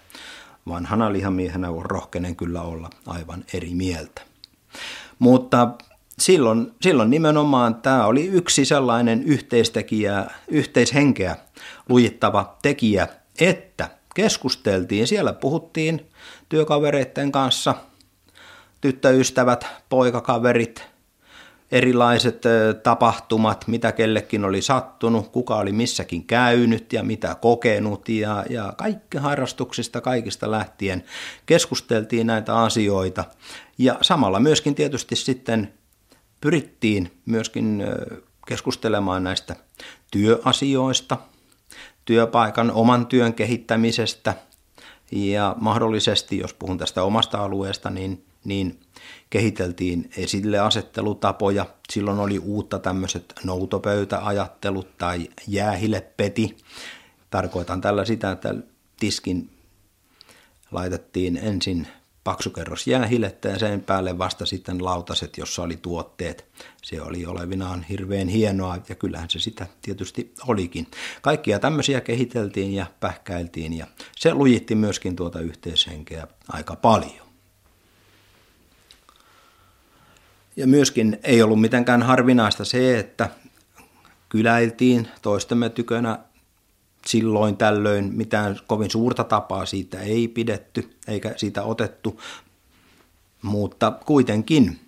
vanhana 0.68 1.12
lihamiehenä 1.12 1.70
on 1.70 1.86
rohkenen 1.86 2.36
kyllä 2.36 2.62
olla 2.62 2.90
aivan 3.06 3.44
eri 3.54 3.74
mieltä. 3.74 4.22
Mutta 5.18 5.70
silloin, 6.18 6.72
silloin 6.80 7.10
nimenomaan 7.10 7.74
tämä 7.74 8.06
oli 8.06 8.26
yksi 8.26 8.64
sellainen 8.64 9.22
yhteistekijä, 9.22 10.26
yhteishenkeä 10.48 11.36
lujittava 11.88 12.56
tekijä, 12.62 13.08
että 13.40 13.90
keskusteltiin, 14.14 15.06
siellä 15.06 15.32
puhuttiin 15.32 16.10
työkavereiden 16.48 17.32
kanssa, 17.32 17.74
tyttöystävät, 18.80 19.66
poikakaverit, 19.88 20.92
erilaiset 21.72 22.42
tapahtumat, 22.82 23.64
mitä 23.66 23.92
kellekin 23.92 24.44
oli 24.44 24.62
sattunut, 24.62 25.28
kuka 25.28 25.56
oli 25.56 25.72
missäkin 25.72 26.26
käynyt 26.26 26.92
ja 26.92 27.02
mitä 27.02 27.34
kokenut. 27.34 28.08
Ja, 28.08 28.44
ja 28.50 28.72
kaikki 28.76 29.18
harrastuksista 29.18 30.00
kaikista 30.00 30.50
lähtien 30.50 31.04
keskusteltiin 31.46 32.26
näitä 32.26 32.56
asioita. 32.56 33.24
Ja 33.78 33.98
samalla 34.02 34.40
myöskin 34.40 34.74
tietysti 34.74 35.16
sitten 35.16 35.74
pyrittiin 36.40 37.10
myöskin 37.26 37.84
keskustelemaan 38.46 39.24
näistä 39.24 39.56
työasioista, 40.10 41.16
työpaikan 42.04 42.70
oman 42.70 43.06
työn 43.06 43.34
kehittämisestä 43.34 44.34
ja 45.12 45.56
mahdollisesti, 45.60 46.38
jos 46.38 46.54
puhun 46.54 46.78
tästä 46.78 47.02
omasta 47.02 47.38
alueesta, 47.38 47.90
niin, 47.90 48.24
niin 48.44 48.80
kehiteltiin 49.30 50.10
esille 50.16 50.58
asettelutapoja. 50.58 51.66
Silloin 51.92 52.18
oli 52.18 52.38
uutta 52.38 52.78
tämmöiset 52.78 53.34
noutopöytäajattelut 53.44 54.98
tai 54.98 55.28
jäähilepeti. 55.46 56.56
Tarkoitan 57.30 57.80
tällä 57.80 58.04
sitä, 58.04 58.30
että 58.30 58.54
tiskin 59.00 59.50
laitettiin 60.70 61.36
ensin 61.36 61.88
paksukerros 62.24 62.86
jäähilettä 62.86 63.48
ja 63.48 63.58
sen 63.58 63.80
päälle 63.80 64.18
vasta 64.18 64.46
sitten 64.46 64.84
lautaset, 64.84 65.38
jossa 65.38 65.62
oli 65.62 65.76
tuotteet. 65.76 66.44
Se 66.82 67.02
oli 67.02 67.26
olevinaan 67.26 67.82
hirveän 67.82 68.28
hienoa 68.28 68.78
ja 68.88 68.94
kyllähän 68.94 69.30
se 69.30 69.38
sitä 69.38 69.66
tietysti 69.82 70.34
olikin. 70.46 70.86
Kaikkia 71.22 71.58
tämmöisiä 71.58 72.00
kehiteltiin 72.00 72.74
ja 72.74 72.86
pähkäiltiin 73.00 73.78
ja 73.78 73.86
se 74.16 74.34
lujitti 74.34 74.74
myöskin 74.74 75.16
tuota 75.16 75.40
yhteishenkeä 75.40 76.26
aika 76.48 76.76
paljon. 76.76 77.26
Ja 80.56 80.66
myöskin 80.66 81.18
ei 81.22 81.42
ollut 81.42 81.60
mitenkään 81.60 82.02
harvinaista 82.02 82.64
se, 82.64 82.98
että 82.98 83.30
kyläiltiin 84.28 85.08
toistemme 85.22 85.68
tykönä 85.68 86.18
silloin 87.06 87.56
tällöin 87.56 88.14
mitään 88.14 88.58
kovin 88.66 88.90
suurta 88.90 89.24
tapaa 89.24 89.66
siitä 89.66 90.00
ei 90.00 90.28
pidetty 90.28 90.96
eikä 91.08 91.34
siitä 91.36 91.62
otettu, 91.62 92.20
mutta 93.42 93.90
kuitenkin 93.90 94.80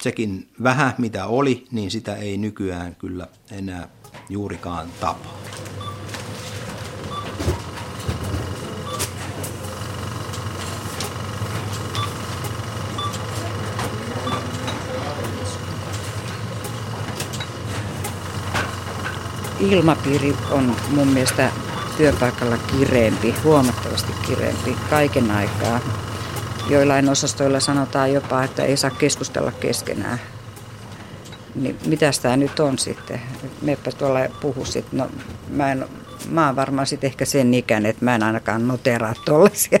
sekin 0.00 0.48
vähän 0.62 0.94
mitä 0.98 1.26
oli, 1.26 1.66
niin 1.70 1.90
sitä 1.90 2.16
ei 2.16 2.36
nykyään 2.36 2.94
kyllä 2.94 3.26
enää 3.50 3.88
juurikaan 4.28 4.88
tapaa. 5.00 5.38
Ilmapiiri 19.60 20.36
on 20.50 20.76
mun 20.90 21.08
mielestä 21.08 21.50
työpaikalla 21.96 22.58
kireempi, 22.58 23.34
huomattavasti 23.44 24.12
kireempi 24.26 24.76
kaiken 24.90 25.30
aikaa. 25.30 25.80
Joillain 26.70 27.08
osastoilla 27.08 27.60
sanotaan 27.60 28.12
jopa, 28.12 28.44
että 28.44 28.64
ei 28.64 28.76
saa 28.76 28.90
keskustella 28.90 29.52
keskenään. 29.52 30.20
Niin 31.54 31.78
mitä 31.86 32.10
tämä 32.22 32.36
nyt 32.36 32.60
on 32.60 32.78
sitten? 32.78 33.20
Meppä 33.62 33.92
tuolla 33.92 34.20
puhu 34.40 34.64
sitten. 34.64 34.98
No, 34.98 35.08
mä, 35.48 35.72
en, 35.72 35.84
mä 36.30 36.46
oon 36.46 36.56
varmaan 36.56 36.86
sitten 36.86 37.08
ehkä 37.08 37.24
sen 37.24 37.54
ikään, 37.54 37.86
että 37.86 38.04
mä 38.04 38.14
en 38.14 38.22
ainakaan 38.22 38.68
noteraa 38.68 39.14
tuollaisia. 39.24 39.78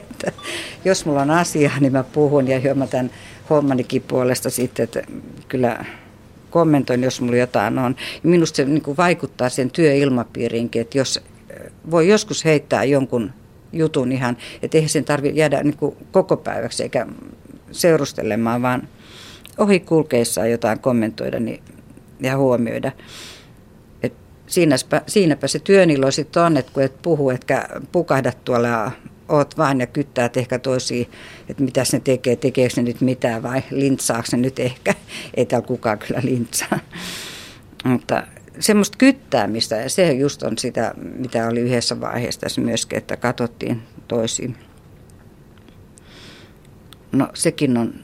Jos 0.84 1.06
mulla 1.06 1.22
on 1.22 1.30
asia, 1.30 1.70
niin 1.80 1.92
mä 1.92 2.04
puhun 2.04 2.48
ja 2.48 2.74
mä 2.74 2.86
tämän 2.86 3.10
hommanikin 3.50 4.02
puolesta 4.02 4.50
sitten, 4.50 4.84
että 4.84 5.02
kyllä 5.48 5.84
kommentoin, 6.56 7.02
jos 7.02 7.20
mulla 7.20 7.36
jotain 7.36 7.78
on. 7.78 7.96
Minusta 8.22 8.56
se 8.56 8.64
niin 8.64 8.82
kuin 8.82 8.96
vaikuttaa 8.96 9.48
sen 9.48 9.70
työilmapiiriinkin, 9.70 10.82
että 10.82 10.98
jos 10.98 11.20
voi 11.90 12.08
joskus 12.08 12.44
heittää 12.44 12.84
jonkun 12.84 13.32
jutun 13.72 14.12
ihan, 14.12 14.36
että 14.62 14.78
eihän 14.78 14.88
sen 14.88 15.04
tarvitse 15.04 15.38
jäädä 15.38 15.62
niin 15.62 15.76
kuin 15.76 15.96
koko 16.10 16.36
päiväksi 16.36 16.82
eikä 16.82 17.06
seurustelemaan, 17.72 18.62
vaan 18.62 18.88
ohi 19.58 19.80
kulkeessaan 19.80 20.50
jotain 20.50 20.78
kommentoida 20.78 21.40
niin, 21.40 21.62
ja 22.20 22.36
huomioida. 22.36 22.92
Et 24.02 24.14
siinäpä, 24.46 25.02
siinäpä 25.06 25.46
se 25.48 25.58
työnilo 25.58 26.10
sitten 26.10 26.42
on, 26.42 26.56
että 26.56 26.72
kun 26.72 26.82
et 26.82 27.02
puhu, 27.02 27.30
etkä 27.30 27.68
pukahda 27.92 28.32
tuolla 28.44 28.92
oot 29.28 29.58
vaan 29.58 29.80
ja 29.80 29.86
kyttää 29.86 30.30
ehkä 30.36 30.58
toisiin, 30.58 31.10
että 31.48 31.62
mitä 31.62 31.82
ne 31.92 32.00
tekee, 32.00 32.36
tekeekö 32.36 32.74
ne 32.76 32.82
nyt 32.82 33.00
mitään 33.00 33.42
vai 33.42 33.62
lintsaako 33.70 34.28
ne 34.32 34.38
nyt 34.38 34.58
ehkä. 34.58 34.94
Ei 35.34 35.46
täällä 35.46 35.66
kukaan 35.66 35.98
kyllä 35.98 36.20
lintsaa. 36.24 36.78
Mutta 37.84 38.22
semmoista 38.60 38.98
kyttäämistä, 38.98 39.76
ja 39.76 39.90
se 39.90 40.12
just 40.12 40.42
on 40.42 40.58
sitä, 40.58 40.94
mitä 40.96 41.48
oli 41.48 41.60
yhdessä 41.60 42.00
vaiheessa 42.00 42.40
tässä 42.40 42.60
myöskin, 42.60 42.98
että 42.98 43.16
katsottiin 43.16 43.82
toisiin. 44.08 44.56
No 47.12 47.28
sekin 47.34 47.76
on 47.76 47.94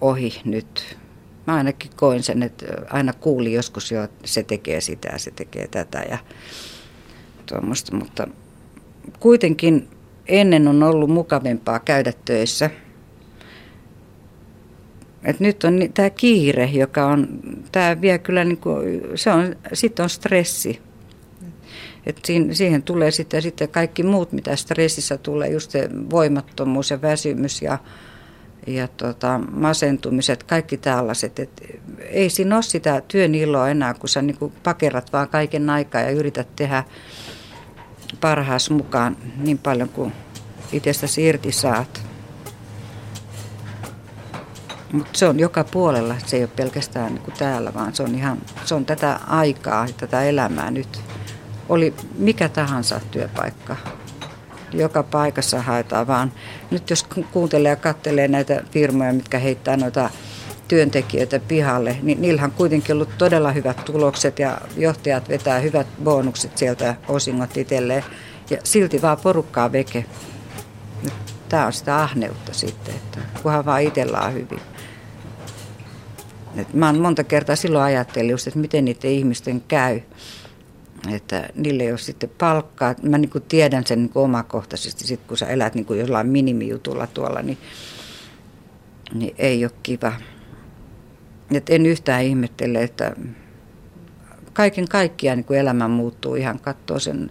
ohi 0.00 0.40
nyt. 0.44 0.96
Mä 1.46 1.54
ainakin 1.54 1.90
koin 1.96 2.22
sen, 2.22 2.42
että 2.42 2.66
aina 2.90 3.12
kuuli 3.12 3.52
joskus 3.52 3.92
jo, 3.92 4.02
että 4.02 4.26
se 4.28 4.42
tekee 4.42 4.80
sitä 4.80 5.08
ja 5.08 5.18
se 5.18 5.30
tekee 5.30 5.68
tätä 5.68 6.04
ja 6.10 6.18
tuommoista, 7.46 7.96
mutta 7.96 8.28
kuitenkin 9.20 9.88
ennen 10.28 10.68
on 10.68 10.82
ollut 10.82 11.10
mukavampaa 11.10 11.78
käydä 11.78 12.12
töissä. 12.24 12.70
Et 15.24 15.40
nyt 15.40 15.64
on 15.64 15.78
tämä 15.94 16.10
kiire, 16.10 16.70
joka 16.72 17.06
on, 17.06 17.28
tämä 17.72 18.00
vie 18.00 18.18
kyllä, 18.18 18.44
niin 18.44 18.58
kuin, 18.58 19.02
se 19.14 19.30
on, 19.30 19.56
sitten 19.72 20.02
on 20.02 20.10
stressi. 20.10 20.80
Et 22.06 22.20
siihen 22.52 22.82
tulee 22.82 23.10
sitten, 23.10 23.42
sitten 23.42 23.68
kaikki 23.68 24.02
muut, 24.02 24.32
mitä 24.32 24.56
stressissä 24.56 25.18
tulee, 25.18 25.48
just 25.48 25.70
se 25.70 25.88
voimattomuus 26.10 26.90
ja 26.90 27.02
väsymys 27.02 27.62
ja, 27.62 27.78
ja 28.66 28.88
tota, 28.88 29.40
masentumiset, 29.50 30.42
kaikki 30.42 30.76
tällaiset. 30.76 31.38
Et 31.38 31.80
ei 31.98 32.30
siinä 32.30 32.54
ole 32.54 32.62
sitä 32.62 33.02
työn 33.08 33.34
iloa 33.34 33.68
enää, 33.68 33.94
kun 33.94 34.08
sä 34.08 34.22
niin 34.22 34.52
pakerat 34.62 35.12
vaan 35.12 35.28
kaiken 35.28 35.70
aikaa 35.70 36.00
ja 36.00 36.10
yrität 36.10 36.48
tehdä 36.56 36.84
parhaas 38.20 38.70
mukaan 38.70 39.16
niin 39.36 39.58
paljon 39.58 39.88
kuin 39.88 40.12
itsestäsi 40.72 41.24
irti 41.24 41.52
saat. 41.52 42.02
Mutta 44.92 45.18
se 45.18 45.28
on 45.28 45.38
joka 45.38 45.64
puolella, 45.64 46.14
se 46.26 46.36
ei 46.36 46.42
ole 46.42 46.50
pelkästään 46.56 47.14
niin 47.14 47.22
kuin 47.22 47.34
täällä, 47.38 47.74
vaan 47.74 47.94
se 47.94 48.02
on 48.02 48.14
ihan, 48.14 48.38
se 48.64 48.74
on 48.74 48.86
tätä 48.86 49.20
aikaa, 49.26 49.86
tätä 49.96 50.22
elämää 50.22 50.70
nyt. 50.70 51.00
Oli 51.68 51.94
mikä 52.18 52.48
tahansa 52.48 53.00
työpaikka. 53.10 53.76
Joka 54.72 55.02
paikassa 55.02 55.62
haetaan 55.62 56.06
vaan. 56.06 56.32
Nyt 56.70 56.90
jos 56.90 57.06
kuuntelee 57.32 57.70
ja 57.70 57.76
katselee 57.76 58.28
näitä 58.28 58.62
firmoja, 58.70 59.12
mitkä 59.12 59.38
heittää 59.38 59.76
noita 59.76 60.10
työntekijöitä 60.68 61.40
pihalle, 61.40 61.98
niin 62.02 62.20
niillähän 62.20 62.50
on 62.50 62.56
kuitenkin 62.56 62.94
ollut 62.94 63.18
todella 63.18 63.52
hyvät 63.52 63.84
tulokset 63.84 64.38
ja 64.38 64.60
johtajat 64.76 65.28
vetää 65.28 65.58
hyvät 65.58 65.86
bonukset 66.04 66.58
sieltä 66.58 66.94
osingot 67.08 67.56
itselleen. 67.56 68.04
Ja 68.50 68.58
silti 68.64 69.02
vaan 69.02 69.18
porukkaa 69.18 69.72
veke. 69.72 70.04
Tämä 71.48 71.66
on 71.66 71.72
sitä 71.72 71.96
ahneutta 71.96 72.54
sitten, 72.54 72.94
että 72.94 73.18
kunhan 73.42 73.64
vaan 73.64 73.82
itsellä 73.82 74.20
on 74.20 74.34
hyvin. 74.34 74.60
Et 76.56 76.74
mä 76.74 76.86
oon 76.86 76.98
monta 76.98 77.24
kertaa 77.24 77.56
silloin 77.56 77.84
ajattelin 77.84 78.30
just, 78.30 78.46
että 78.46 78.58
miten 78.58 78.84
niiden 78.84 79.10
ihmisten 79.10 79.62
käy. 79.68 80.00
Että 81.12 81.48
niille 81.54 81.82
ei 81.82 81.90
ole 81.90 81.98
sitten 81.98 82.30
palkkaa. 82.38 82.94
Mä 83.02 83.18
niin 83.18 83.30
tiedän 83.48 83.86
sen 83.86 83.98
niin 83.98 84.10
omakohtaisesti, 84.14 85.06
sit 85.06 85.20
kun 85.28 85.36
sä 85.36 85.46
elät 85.46 85.74
niin 85.74 85.86
jollain 85.98 86.26
minimijutulla 86.26 87.06
tuolla, 87.06 87.42
niin, 87.42 87.58
niin 89.14 89.34
ei 89.38 89.64
ole 89.64 89.72
kiva. 89.82 90.12
Et 91.50 91.70
en 91.70 91.86
yhtään 91.86 92.22
ihmettele, 92.22 92.82
että 92.82 93.16
kaiken 94.52 94.88
kaikkiaan 94.88 95.38
niin 95.38 95.58
elämä 95.58 95.88
muuttuu 95.88 96.34
ihan, 96.34 96.60
katsoo 96.60 96.98
sen 96.98 97.30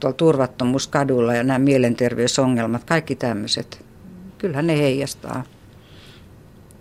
tuolla 0.00 0.16
turvattomuuskadulla 0.16 1.34
ja 1.34 1.42
nämä 1.42 1.58
mielenterveysongelmat, 1.58 2.84
kaikki 2.84 3.16
tämmöiset. 3.16 3.84
Kyllähän 4.38 4.66
ne 4.66 4.78
heijastaa. 4.78 5.44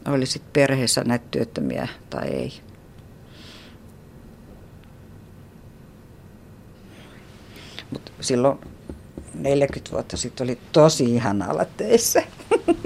Oli 0.07 0.25
sitten 0.25 0.51
perheessä 0.53 1.03
näitä 1.03 1.25
työttömiä 1.31 1.87
tai 2.09 2.27
ei. 2.27 2.53
Mutta 7.91 8.11
silloin 8.21 8.59
40 9.39 9.91
vuotta 9.91 10.17
sitten 10.17 10.45
oli 10.45 10.57
tosi 10.71 11.03
ihana 11.03 11.49
olla 11.49 11.65
töissä. 11.77 12.23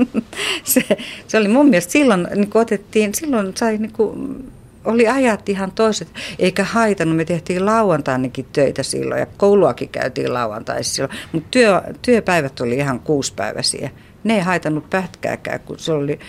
se, 0.63 0.81
se 1.27 1.37
oli 1.37 1.47
mun 1.47 1.69
mielestä 1.69 1.91
silloin, 1.91 2.27
niin 2.35 2.49
otettiin, 2.53 3.15
silloin 3.15 3.57
sai 3.57 3.77
niin 3.77 3.93
kuin, 3.93 4.43
oli 4.85 5.07
ajat 5.07 5.49
ihan 5.49 5.71
toiset, 5.71 6.07
eikä 6.39 6.63
haitannut. 6.63 7.17
Me 7.17 7.25
tehtiin 7.25 7.65
lauantainakin 7.65 8.47
töitä 8.53 8.83
silloin 8.83 9.19
ja 9.19 9.27
kouluakin 9.37 9.89
käytiin 9.89 10.33
lauantaisi 10.33 10.89
silloin, 10.89 11.17
mutta 11.31 11.47
työ, 11.51 11.81
työpäivät 12.01 12.61
oli 12.61 12.75
ihan 12.75 12.99
kuuspäiväisiä. 12.99 13.89
Ne 14.23 14.35
ei 14.35 14.41
haitannut 14.41 14.89
pätkääkään, 14.89 15.59
kun 15.59 15.79
se 15.79 15.91
oli, 15.91 16.19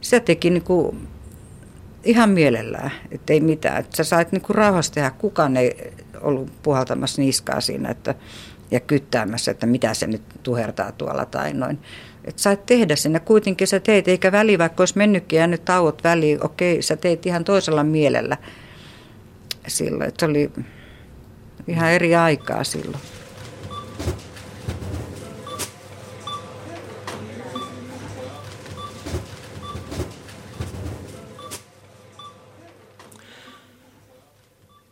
sitä 0.00 0.20
teki 0.20 0.50
niinku 0.50 0.96
ihan 2.04 2.30
mielellään, 2.30 2.90
ettei 3.10 3.40
mitään. 3.40 3.80
Että 3.80 3.96
sä 3.96 4.04
sait 4.04 4.32
niinku 4.32 4.52
rauhassa 4.52 4.92
tehdä, 4.92 5.10
kukaan 5.10 5.56
ei 5.56 5.92
ollut 6.20 6.62
puhaltamassa 6.62 7.22
niskaa 7.22 7.60
siinä 7.60 7.90
että, 7.90 8.14
ja 8.70 8.80
kyttäämässä, 8.80 9.50
että 9.50 9.66
mitä 9.66 9.94
se 9.94 10.06
nyt 10.06 10.22
tuhertaa 10.42 10.92
tuolla 10.92 11.26
tai 11.26 11.52
noin. 11.52 11.78
Että 12.24 12.42
sait 12.42 12.66
tehdä 12.66 12.96
sen 12.96 13.12
ja 13.12 13.20
kuitenkin 13.20 13.66
sä 13.66 13.80
teit, 13.80 14.08
eikä 14.08 14.32
väli, 14.32 14.58
vaikka 14.58 14.82
olisi 14.82 14.98
mennytkin 14.98 15.38
ja 15.38 15.46
nyt 15.46 15.64
tauot 15.64 16.04
väliin, 16.04 16.44
okei, 16.44 16.82
sä 16.82 16.96
teit 16.96 17.26
ihan 17.26 17.44
toisella 17.44 17.84
mielellä 17.84 18.36
silloin, 19.66 20.08
että 20.08 20.26
se 20.26 20.30
oli 20.30 20.52
ihan 21.68 21.90
eri 21.90 22.14
aikaa 22.14 22.64
silloin. 22.64 23.02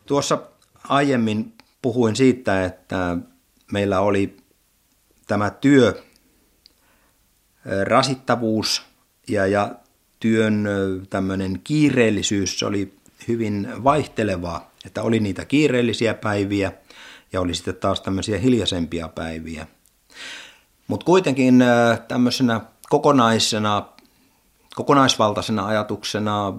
Tuossa 0.07 0.39
aiemmin 0.89 1.53
puhuin 1.83 2.17
siitä, 2.17 2.65
että 2.65 3.17
meillä 3.73 4.01
oli 4.01 4.37
tämä 5.27 5.51
työ 5.51 6.03
rasittavuus 7.85 8.83
ja, 9.29 9.47
ja 9.47 9.75
työn 10.21 10.69
tämmöinen 11.11 11.61
kiireellisyys 11.65 12.63
oli 12.63 12.95
hyvin 13.29 13.69
vaihtelevaa, 13.85 14.71
että 14.87 15.03
oli 15.03 15.21
niitä 15.21 15.45
kiireellisiä 15.45 16.15
päiviä 16.15 16.73
ja 17.33 17.41
oli 17.41 17.55
sitten 17.55 17.77
taas 17.77 18.01
tämmöisiä 18.01 18.39
hiljaisempia 18.39 19.09
päiviä. 19.09 19.67
Mutta 20.89 21.07
kuitenkin 21.07 21.65
tämmöisenä 22.09 22.61
kokonaisena, 22.89 23.89
kokonaisvaltaisena 24.75 25.67
ajatuksena 25.67 26.55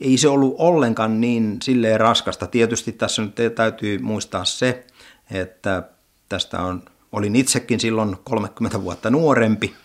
ei 0.00 0.18
se 0.18 0.28
ollut 0.28 0.54
ollenkaan 0.58 1.20
niin 1.20 1.56
silleen 1.62 2.00
raskasta. 2.00 2.46
Tietysti 2.46 2.92
tässä 2.92 3.22
nyt 3.22 3.54
täytyy 3.54 3.98
muistaa 3.98 4.44
se, 4.44 4.86
että 5.32 5.88
tästä 6.28 6.62
on 6.62 6.82
olin 7.12 7.36
itsekin 7.36 7.80
silloin 7.80 8.16
30 8.24 8.82
vuotta 8.82 9.10
nuorempi, 9.10 9.76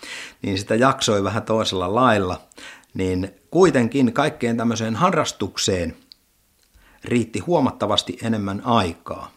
niin 0.42 0.58
sitä 0.58 0.76
jaksoi 0.76 1.24
vähän 1.24 1.44
toisella 1.44 1.96
lailla, 1.96 2.48
niin 2.94 3.32
kuitenkin 3.52 4.14
kaikkeen 4.14 4.58
tämmöiseen 4.58 4.96
harrastukseen 4.96 5.98
riitti 7.04 7.40
huomattavasti 7.40 8.18
enemmän 8.24 8.62
aikaa. 8.66 9.32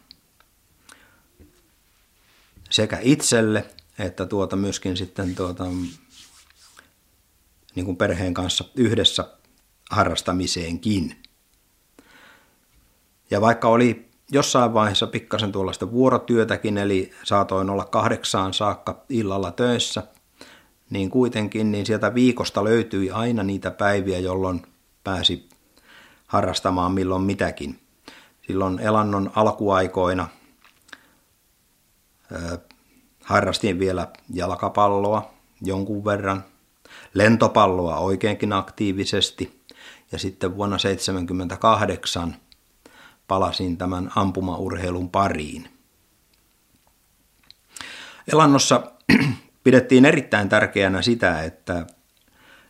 Sekä 2.70 2.98
itselle 3.02 3.66
että 4.06 4.26
tuota 4.26 4.56
myöskin 4.56 4.96
sitten 4.96 5.34
tuota, 5.34 5.64
niin 7.74 7.84
kuin 7.84 7.96
perheen 7.96 8.34
kanssa 8.34 8.64
yhdessä 8.74 9.36
harrastamiseenkin. 9.90 11.22
Ja 13.30 13.40
vaikka 13.40 13.68
oli 13.68 14.09
jossain 14.30 14.74
vaiheessa 14.74 15.06
pikkasen 15.06 15.52
tuollaista 15.52 15.90
vuorotyötäkin, 15.90 16.78
eli 16.78 17.12
saatoin 17.24 17.70
olla 17.70 17.84
kahdeksaan 17.84 18.54
saakka 18.54 19.04
illalla 19.08 19.52
töissä, 19.52 20.02
niin 20.90 21.10
kuitenkin 21.10 21.72
niin 21.72 21.86
sieltä 21.86 22.14
viikosta 22.14 22.64
löytyi 22.64 23.10
aina 23.10 23.42
niitä 23.42 23.70
päiviä, 23.70 24.18
jolloin 24.18 24.62
pääsi 25.04 25.48
harrastamaan 26.26 26.92
milloin 26.92 27.22
mitäkin. 27.22 27.80
Silloin 28.46 28.78
elannon 28.78 29.30
alkuaikoina 29.34 30.28
harrastin 33.24 33.78
vielä 33.78 34.08
jalkapalloa 34.32 35.34
jonkun 35.62 36.04
verran, 36.04 36.44
lentopalloa 37.14 37.98
oikeinkin 37.98 38.52
aktiivisesti 38.52 39.60
ja 40.12 40.18
sitten 40.18 40.56
vuonna 40.56 40.76
1978 40.76 42.36
palasin 43.30 43.76
tämän 43.76 44.10
ampumaurheilun 44.16 45.10
pariin. 45.10 45.68
Elannossa 48.32 48.92
pidettiin 49.64 50.04
erittäin 50.04 50.48
tärkeänä 50.48 51.02
sitä, 51.02 51.42
että 51.42 51.86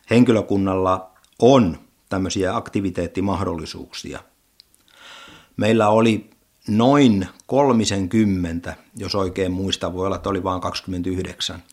henkilökunnalla 0.09 1.11
on 1.39 1.77
tämmöisiä 2.09 2.55
aktiviteettimahdollisuuksia. 2.55 4.19
Meillä 5.57 5.89
oli 5.89 6.29
noin 6.67 7.27
kolmisen 7.45 8.09
kymmentä, 8.09 8.75
jos 8.97 9.15
oikein 9.15 9.51
muista, 9.51 9.93
voi 9.93 10.05
olla, 10.05 10.15
että 10.15 10.29
oli 10.29 10.43
vain 10.43 10.61
29, 10.61 11.63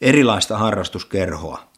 erilaista 0.00 0.58
harrastuskerhoa. 0.58 1.68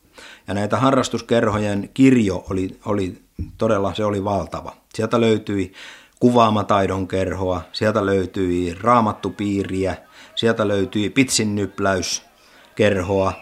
Ja 0.48 0.54
näitä 0.54 0.76
harrastuskerhojen 0.76 1.90
kirjo 1.94 2.44
oli, 2.50 2.78
oli 2.85 3.22
todella, 3.59 3.94
se 3.94 4.04
oli 4.04 4.24
valtava. 4.24 4.76
Sieltä 4.94 5.20
löytyi 5.20 5.72
kuvaamataidon 6.20 7.09
kerhoa, 7.09 7.62
sieltä 7.72 8.07
löytyi 8.07 8.76
raamattupiiriä, 8.81 9.96
sieltä 10.35 10.68
löytyi 10.68 11.11
pitsinnypläyskerhoa, 11.11 13.33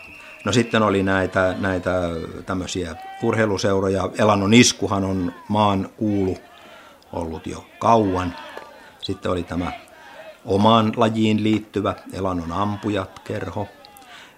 No 0.47 0.53
sitten 0.53 0.83
oli 0.83 1.03
näitä, 1.03 1.55
näitä 1.59 2.01
tämmöisiä 2.47 2.97
urheiluseuroja. 3.23 4.11
Elannon 4.19 4.55
iskuhan 4.55 5.05
on 5.05 5.35
maan 5.49 5.89
kuulu 5.97 6.39
ollut 7.13 7.47
jo 7.47 7.67
kauan. 7.79 8.37
Sitten 9.01 9.31
oli 9.31 9.43
tämä 9.43 9.73
omaan 10.45 10.93
lajiin 10.97 11.43
liittyvä 11.43 11.95
Elannon 12.13 12.53
ampujat 12.53 13.19
kerho. 13.19 13.69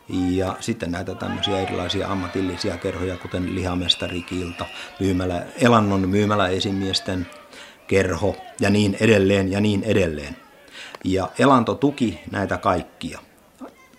Ja 0.09 0.57
sitten 0.61 0.91
näitä 0.91 1.15
tämmöisiä 1.15 1.61
erilaisia 1.61 2.09
ammatillisia 2.09 2.77
kerhoja, 2.77 3.17
kuten 3.17 3.55
lihamestarikilta, 3.55 4.67
myymälä, 5.01 5.43
Elannon 5.61 6.09
myymäläesimiesten 6.09 7.27
kerho 7.89 8.37
ja 8.61 8.71
niin 8.71 8.97
edelleen 9.01 9.53
ja 9.53 9.61
niin 9.61 9.83
edelleen. 9.83 10.37
Ja 11.05 11.31
Elanto 11.39 11.75
tuki 11.75 12.21
näitä 12.31 12.57
kaikkia. 12.57 13.21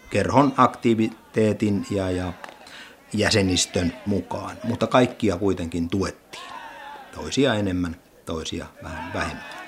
Kerhon 0.09 0.53
aktiviteetin 0.57 1.85
ja, 1.91 2.11
ja 2.11 2.33
jäsenistön 3.13 3.93
mukaan, 4.05 4.57
mutta 4.63 4.87
kaikkia 4.87 5.37
kuitenkin 5.37 5.89
tuettiin. 5.89 6.43
Toisia 7.15 7.53
enemmän, 7.53 7.95
toisia 8.25 8.65
vähän 8.83 9.13
vähemmän. 9.13 9.58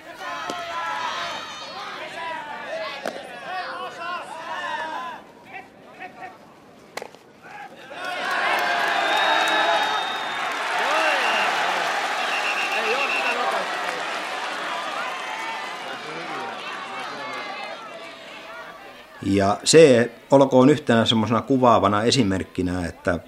Ja 19.41 19.57
se 19.63 20.11
olkoon 20.31 20.69
yhtenä 20.69 21.05
semmoisena 21.05 21.41
kuvaavana 21.41 22.03
esimerkkinä, 22.03 22.85
että 22.85 23.19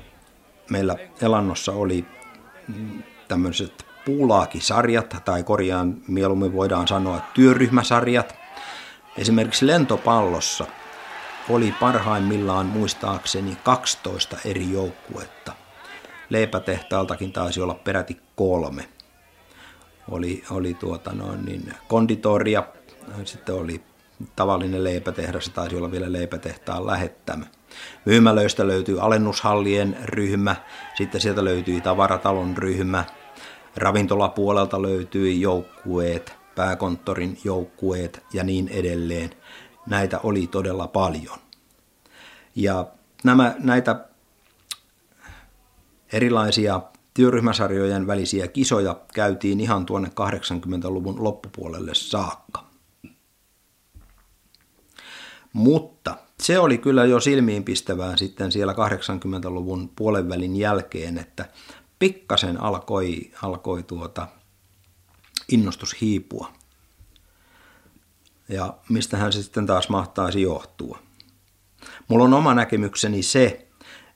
meillä 0.70 0.96
Elannossa 1.22 1.72
oli 1.72 2.06
tämmöiset 3.28 3.86
puulaakisarjat, 4.06 5.16
tai 5.26 5.44
korjaan 5.44 5.98
mieluummin 6.08 6.54
voidaan 6.54 6.88
sanoa 6.88 7.22
työryhmäsarjat. 7.34 8.36
Esimerkiksi 9.18 9.68
lentopallossa 9.68 10.66
oli 11.50 11.74
parhaimmillaan 11.80 12.66
muistaakseni 12.66 13.58
12 13.64 14.38
eri 14.46 14.72
joukkuetta. 14.72 15.54
Leipätehtaaltakin 16.30 17.32
taisi 17.32 17.62
olla 17.62 17.76
peräti 17.76 18.18
kolme. 18.36 18.90
Oli, 20.12 20.44
oli 20.52 20.74
tuota 20.74 21.12
noin, 21.14 21.46
niin 21.46 21.74
konditoria, 21.88 22.64
sitten 23.26 23.56
oli 23.56 23.84
tavallinen 24.36 24.84
leipätehdas, 24.84 25.50
taisi 25.50 25.76
olla 25.76 25.92
vielä 25.92 26.12
leipätehtaan 26.12 26.88
lähettämä. 26.88 27.46
Myymälöistä 28.06 28.68
löytyy 28.68 29.02
alennushallien 29.02 29.98
ryhmä, 30.04 30.56
sitten 30.98 31.22
sieltä 31.22 31.44
löytyi 31.44 31.82
tavaratalon 31.82 32.58
ryhmä, 32.58 33.06
ravintolapuolelta 33.76 34.82
löytyi 34.82 35.42
joukkueet, 35.42 36.36
pääkonttorin 36.56 37.38
joukkueet 37.44 38.24
ja 38.34 38.44
niin 38.44 38.68
edelleen. 38.68 39.30
Näitä 39.86 40.20
oli 40.24 40.48
todella 40.48 40.88
paljon. 40.88 41.40
Ja 42.56 42.88
nämä, 43.24 43.56
näitä 43.60 44.06
erilaisia 46.14 46.82
työryhmäsarjojen 47.14 48.08
välisiä 48.08 48.48
kisoja 48.48 48.96
käytiin 49.14 49.60
ihan 49.60 49.86
tuonne 49.86 50.10
80-luvun 50.10 51.24
loppupuolelle 51.24 51.92
saakka. 51.94 52.73
Mutta 55.54 56.18
se 56.40 56.60
oli 56.60 56.78
kyllä 56.78 57.06
jo 57.06 57.20
silmiinpistävää 57.20 58.18
sitten 58.18 58.52
siellä 58.52 58.74
80-luvun 58.74 59.92
puolenvälin 59.96 60.56
jälkeen, 60.56 61.18
että 61.18 61.50
pikkasen 62.00 62.62
alkoi, 62.62 63.32
alkoi 63.42 63.84
tuota 63.84 64.28
innostus 65.52 66.02
hiipua. 66.02 66.54
Ja 68.50 68.78
mistähän 68.90 69.34
se 69.34 69.44
sitten 69.44 69.66
taas 69.66 69.90
mahtaisi 69.90 70.42
johtua. 70.42 71.00
Mulla 72.08 72.24
on 72.24 72.34
oma 72.34 72.54
näkemykseni 72.54 73.24
se, 73.24 73.68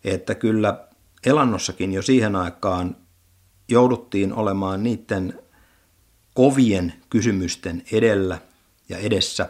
että 0.03 0.35
kyllä 0.35 0.87
elannossakin 1.25 1.93
jo 1.93 2.01
siihen 2.01 2.35
aikaan 2.35 2.95
jouduttiin 3.67 4.33
olemaan 4.33 4.83
niiden 4.83 5.39
kovien 6.33 6.93
kysymysten 7.09 7.83
edellä 7.91 8.41
ja 8.89 8.97
edessä, 8.97 9.49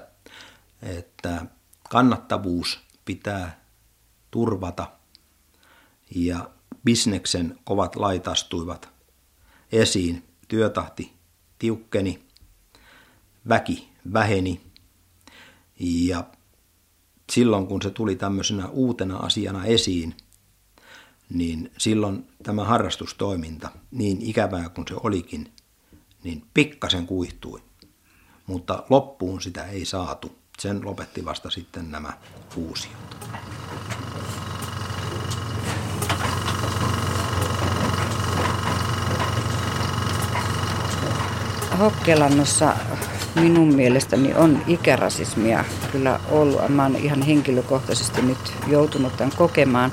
että 0.82 1.46
kannattavuus 1.90 2.80
pitää 3.06 3.66
turvata 4.32 4.92
ja 6.16 6.50
bisneksen 6.84 7.60
kovat 7.64 7.96
laitastuivat 7.96 8.90
esiin. 9.72 10.24
Työtahti 10.48 11.14
tiukkeni, 11.60 12.24
väki 13.50 13.90
väheni 14.14 14.62
ja 15.80 16.24
silloin 17.32 17.68
kun 17.68 17.82
se 17.82 17.90
tuli 17.90 18.16
tämmöisenä 18.16 18.68
uutena 18.68 19.18
asiana 19.18 19.66
esiin, 19.66 20.16
niin 21.30 21.72
silloin 21.78 22.28
tämä 22.44 22.64
harrastustoiminta, 22.64 23.70
niin 23.92 24.22
ikävää 24.22 24.70
kuin 24.70 24.88
se 24.88 24.96
olikin, 25.04 25.54
niin 26.24 26.46
pikkasen 26.54 27.08
kuihtui. 27.08 27.64
Mutta 28.48 28.84
loppuun 28.90 29.42
sitä 29.42 29.66
ei 29.66 29.86
saatu 29.86 30.36
sen 30.60 30.86
lopetti 30.86 31.26
vasta 31.26 31.50
sitten 31.50 31.92
nämä 31.92 32.14
fuusiot. 32.50 33.18
Hokkelannossa 41.80 42.74
minun 43.36 43.76
mielestäni 43.76 44.34
on 44.34 44.64
ikärasismia 44.68 45.66
kyllä 45.92 46.20
ollut. 46.32 46.70
Mä 46.70 46.84
oon 46.84 46.96
ihan 46.96 47.22
henkilökohtaisesti 47.22 48.22
nyt 48.22 48.54
joutunut 48.68 49.18
tämän 49.18 49.34
kokemaan 49.38 49.92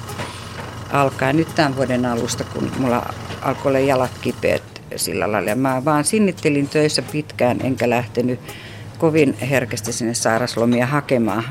alkaen 0.92 1.36
nyt 1.36 1.54
tämän 1.54 1.76
vuoden 1.76 2.06
alusta, 2.06 2.44
kun 2.44 2.72
mulla 2.78 3.14
alkoi 3.42 3.70
olla 3.70 3.78
jalat 3.78 4.10
kipeät 4.20 4.82
sillä 4.96 5.32
lailla. 5.32 5.54
Mä 5.54 5.84
vaan 5.84 6.04
sinnittelin 6.04 6.68
töissä 6.68 7.02
pitkään 7.02 7.60
enkä 7.64 7.90
lähtenyt 7.90 8.40
kovin 9.04 9.34
herkästi 9.34 9.92
sinne 9.92 10.14
sairaslomia 10.14 10.86
hakemaan. 10.86 11.44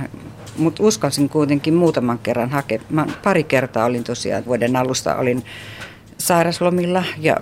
Mutta 0.57 0.83
uskalsin 0.83 1.29
kuitenkin 1.29 1.73
muutaman 1.73 2.19
kerran 2.19 2.49
hakemaan. 2.49 3.13
Pari 3.23 3.43
kertaa 3.43 3.85
olin 3.85 4.03
tosiaan 4.03 4.45
vuoden 4.45 4.75
alusta 4.75 5.15
olin 5.15 5.43
sairaslomilla 6.17 7.03
ja 7.17 7.37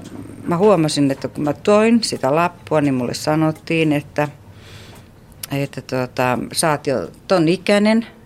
mä 0.48 0.58
huomasin, 0.58 1.12
että 1.12 1.28
kun 1.28 1.44
mä 1.44 1.54
toin 1.54 2.04
sitä 2.04 2.36
lappua, 2.36 2.82
niin 2.82 2.94
mulle 2.94 3.14
sanottiin, 3.14 3.94
että, 3.94 4.28
että 5.52 5.82
tuota, 5.82 6.40
sä 6.54 6.72
oot 6.72 6.88
jo 6.88 7.12
ton 7.28 7.48
ikäinen– 7.48 8.06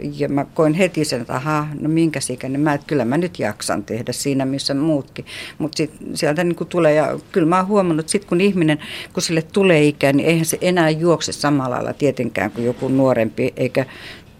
ja 0.00 0.28
mä 0.28 0.44
koin 0.44 0.74
heti 0.74 1.04
sen, 1.04 1.20
että 1.20 1.34
ahaa, 1.34 1.68
no 1.80 1.88
minkä 1.88 2.20
ikäinen 2.32 2.60
mä, 2.60 2.74
että 2.74 2.86
kyllä 2.86 3.04
mä 3.04 3.18
nyt 3.18 3.38
jaksan 3.38 3.84
tehdä 3.84 4.12
siinä, 4.12 4.44
missä 4.44 4.74
muutkin. 4.74 5.26
Mutta 5.58 5.82
sieltä 6.14 6.44
niin 6.44 6.56
kuin 6.56 6.68
tulee, 6.68 6.94
ja 6.94 7.18
kyllä 7.32 7.46
mä 7.46 7.56
oon 7.56 7.66
huomannut, 7.66 8.00
että 8.00 8.12
sitten 8.12 8.28
kun 8.28 8.40
ihminen, 8.40 8.78
kun 9.12 9.22
sille 9.22 9.42
tulee 9.42 9.84
ikä, 9.84 10.12
niin 10.12 10.28
eihän 10.28 10.46
se 10.46 10.58
enää 10.60 10.90
juokse 10.90 11.32
samalla 11.32 11.76
lailla 11.76 11.92
tietenkään 11.92 12.50
kuin 12.50 12.66
joku 12.66 12.88
nuorempi, 12.88 13.52
eikä 13.56 13.86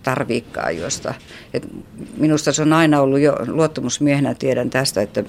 tarviikkaa 0.03 0.71
juosta. 0.71 1.15
Et 1.55 1.69
minusta 2.17 2.53
se 2.53 2.63
on 2.63 2.73
aina 2.73 3.01
ollut 3.01 3.21
jo 3.21 3.37
luottamusmiehenä, 3.47 4.35
tiedän 4.35 4.71
tästä, 4.71 5.03
että, 5.03 5.25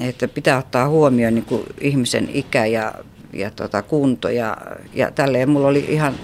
että 0.00 0.28
pitää 0.28 0.58
ottaa 0.58 0.88
huomioon 0.88 1.34
niin 1.34 1.44
kuin 1.44 1.62
ihmisen 1.80 2.28
ikä 2.34 2.66
ja, 2.66 2.94
ja 3.32 3.50
tota 3.50 3.82
kunto 3.82 4.28
ja, 4.28 4.56
ja 4.94 5.10
tälleen. 5.10 5.50
Mulla 5.50 5.68
oli 5.68 5.84
ihan 5.88 6.14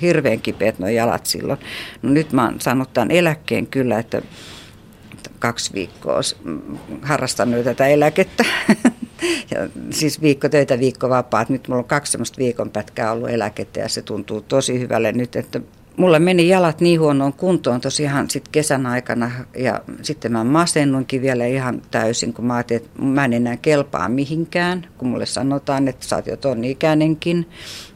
hirveän 0.00 0.40
kipeät 0.40 0.78
nuo 0.78 0.88
jalat 0.88 1.26
silloin. 1.26 1.58
No 2.02 2.10
nyt 2.10 2.32
mä 2.32 2.44
oon 2.44 2.60
saanut 2.60 2.92
tämän 2.92 3.10
eläkkeen 3.10 3.66
kyllä, 3.66 3.98
että 3.98 4.22
kaksi 5.38 5.72
viikkoa 5.74 6.20
harrastanut 7.02 7.64
tätä 7.64 7.86
eläkettä. 7.86 8.44
ja 9.50 9.68
siis 9.90 10.22
viikko 10.22 10.48
töitä, 10.48 10.78
viikko 10.78 11.08
vapaat. 11.08 11.48
Nyt 11.48 11.68
mulla 11.68 11.78
on 11.78 11.88
kaksi 11.88 12.12
semmoista 12.12 12.38
viikon 12.38 12.70
pätkää 12.70 13.12
ollut 13.12 13.30
eläkettä 13.30 13.80
ja 13.80 13.88
se 13.88 14.02
tuntuu 14.02 14.40
tosi 14.40 14.80
hyvälle 14.80 15.12
nyt, 15.12 15.36
että 15.36 15.60
mulla 15.96 16.18
meni 16.18 16.48
jalat 16.48 16.80
niin 16.80 17.00
huonoon 17.00 17.32
kuntoon 17.32 17.80
tosiaan 17.80 18.30
sit 18.30 18.48
kesän 18.48 18.86
aikana 18.86 19.30
ja 19.56 19.80
sitten 20.02 20.32
mä 20.32 20.44
masennuinkin 20.44 21.22
vielä 21.22 21.46
ihan 21.46 21.82
täysin, 21.90 22.32
kun 22.32 22.44
mä 22.44 22.54
ajattelin, 22.54 22.82
että 22.82 23.02
mä 23.02 23.24
en 23.24 23.32
enää 23.32 23.56
kelpaa 23.56 24.08
mihinkään, 24.08 24.86
kun 24.98 25.08
mulle 25.08 25.26
sanotaan, 25.26 25.88
että 25.88 26.06
sä 26.06 26.16
oot 26.16 26.26
jo 26.26 26.36
ton 26.36 26.64
ikäinenkin. 26.64 27.48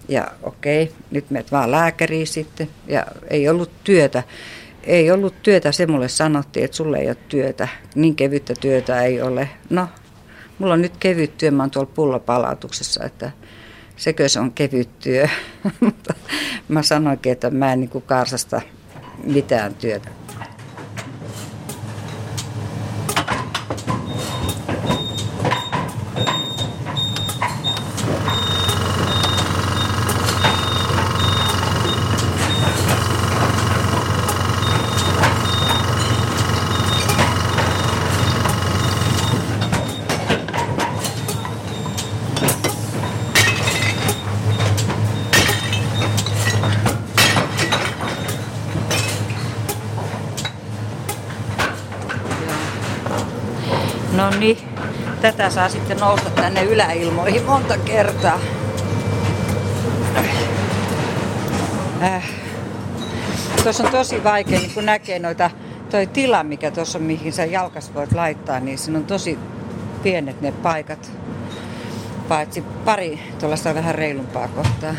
Ja 0.08 0.28
okei, 0.42 0.92
nyt 1.10 1.30
menet 1.30 1.52
vaan 1.52 1.70
lääkäriin 1.70 2.26
sitten 2.26 2.68
ja 2.86 3.06
ei 3.30 3.48
ollut 3.48 3.70
työtä. 3.84 4.22
Ei 4.84 5.10
ollut 5.10 5.42
työtä, 5.42 5.72
se 5.72 5.86
mulle 5.86 6.08
sanottiin, 6.08 6.64
että 6.64 6.76
sulle 6.76 6.98
ei 6.98 7.06
ole 7.06 7.16
työtä. 7.28 7.68
Niin 7.94 8.16
kevyttä 8.16 8.54
työtä 8.60 9.02
ei 9.02 9.22
ole. 9.22 9.48
No, 9.70 9.88
mulla 10.58 10.74
on 10.74 10.82
nyt 10.82 10.96
kevyt 11.00 11.38
työ, 11.38 11.50
mä 11.50 11.62
oon 11.62 11.70
tuolla 11.70 11.90
pullopalautuksessa, 11.94 13.04
että 13.04 13.30
sekö 13.96 14.28
se 14.28 14.40
on 14.40 14.52
kevyt 14.52 14.98
työ. 14.98 15.28
mä 16.68 16.82
sanoinkin, 16.82 17.32
että 17.32 17.50
mä 17.50 17.72
en 17.72 17.80
niin 17.80 18.02
karsasta 18.06 18.60
mitään 19.24 19.74
työtä. 19.74 20.08
No 54.18 54.30
niin, 54.38 54.58
tätä 55.48 55.54
saa 55.54 55.68
sitten 55.68 55.96
nousta 55.96 56.30
tänne 56.30 56.62
yläilmoihin 56.62 57.44
monta 57.44 57.78
kertaa. 57.78 58.38
Äh. 62.02 62.30
Tuossa 63.62 63.84
on 63.84 63.90
tosi 63.90 64.24
vaikea, 64.24 64.58
niin 64.58 64.74
kun 64.74 64.86
näkee 64.86 65.18
noita, 65.18 65.50
toi 65.90 66.06
tila, 66.06 66.44
mikä 66.44 66.70
tuossa 66.70 66.98
on, 66.98 67.04
mihin 67.04 67.32
sä 67.32 67.44
jalkas 67.44 67.94
voit 67.94 68.12
laittaa, 68.12 68.60
niin 68.60 68.78
siinä 68.78 68.98
on 68.98 69.04
tosi 69.04 69.38
pienet 70.02 70.40
ne 70.40 70.52
paikat. 70.52 71.10
Paitsi 72.28 72.64
pari 72.84 73.18
tuollaista 73.38 73.74
vähän 73.74 73.94
reilumpaa 73.94 74.48
kohtaa. 74.48 74.94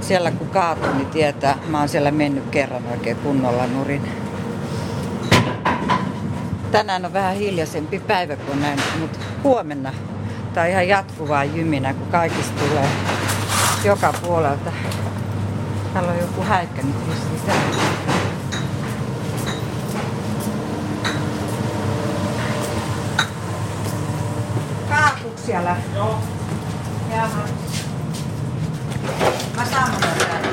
Siellä 0.00 0.30
kun 0.30 0.50
kaatuu, 0.50 0.94
niin 0.94 1.10
tietää, 1.10 1.58
mä 1.66 1.78
oon 1.78 1.88
siellä 1.88 2.10
mennyt 2.10 2.44
kerran 2.50 2.86
oikein 2.90 3.16
kunnolla 3.16 3.66
nurin 3.66 4.23
tänään 6.74 7.04
on 7.04 7.12
vähän 7.12 7.36
hiljaisempi 7.36 7.98
päivä 7.98 8.36
kuin 8.36 8.62
näin, 8.62 8.80
mutta 9.00 9.18
huomenna 9.44 9.92
tämä 10.54 10.64
on 10.64 10.70
ihan 10.70 10.88
jatkuvaa 10.88 11.44
jyminä, 11.44 11.94
kun 11.94 12.06
kaikista 12.06 12.60
tulee 12.60 12.88
joka 13.84 14.14
puolelta. 14.22 14.72
Täällä 15.92 16.12
on 16.12 16.18
joku 16.18 16.42
häikkä 16.42 16.82
nyt 16.82 16.96
sisään. 17.32 17.58
Kaatuuko 24.88 25.40
siellä? 25.46 25.76
Joo. 25.94 26.18
Jaha. 27.10 27.42
Mä 29.56 29.64
sanon 29.64 30.43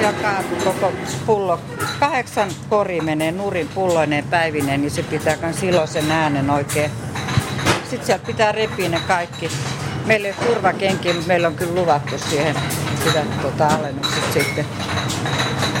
Kaatu 0.00 0.56
koko 0.64 0.92
pullo 1.26 1.60
kahdeksan 2.00 2.48
kori 2.68 3.00
menee 3.00 3.32
nurin 3.32 3.68
pulloineen 3.68 4.24
päivinen, 4.24 4.80
niin 4.80 4.90
se 4.90 5.02
pitää 5.02 5.36
myös 5.42 5.62
iloisen 5.62 6.10
äänen 6.10 6.50
oikein. 6.50 6.90
Sitten 7.90 8.06
sieltä 8.06 8.26
pitää 8.26 8.52
repiä 8.52 8.88
ne 8.88 9.00
kaikki. 9.08 9.50
Meillä 10.06 10.28
ei 10.28 10.34
ole 10.38 10.46
turvakenkiä, 10.48 11.12
mutta 11.12 11.28
meillä 11.28 11.48
on 11.48 11.54
kyllä 11.54 11.80
luvattu 11.80 12.18
siihen 12.18 12.56
hyvät 13.04 13.40
tuota, 13.40 13.66
alennukset 13.66 14.32
sitten. 14.32 14.66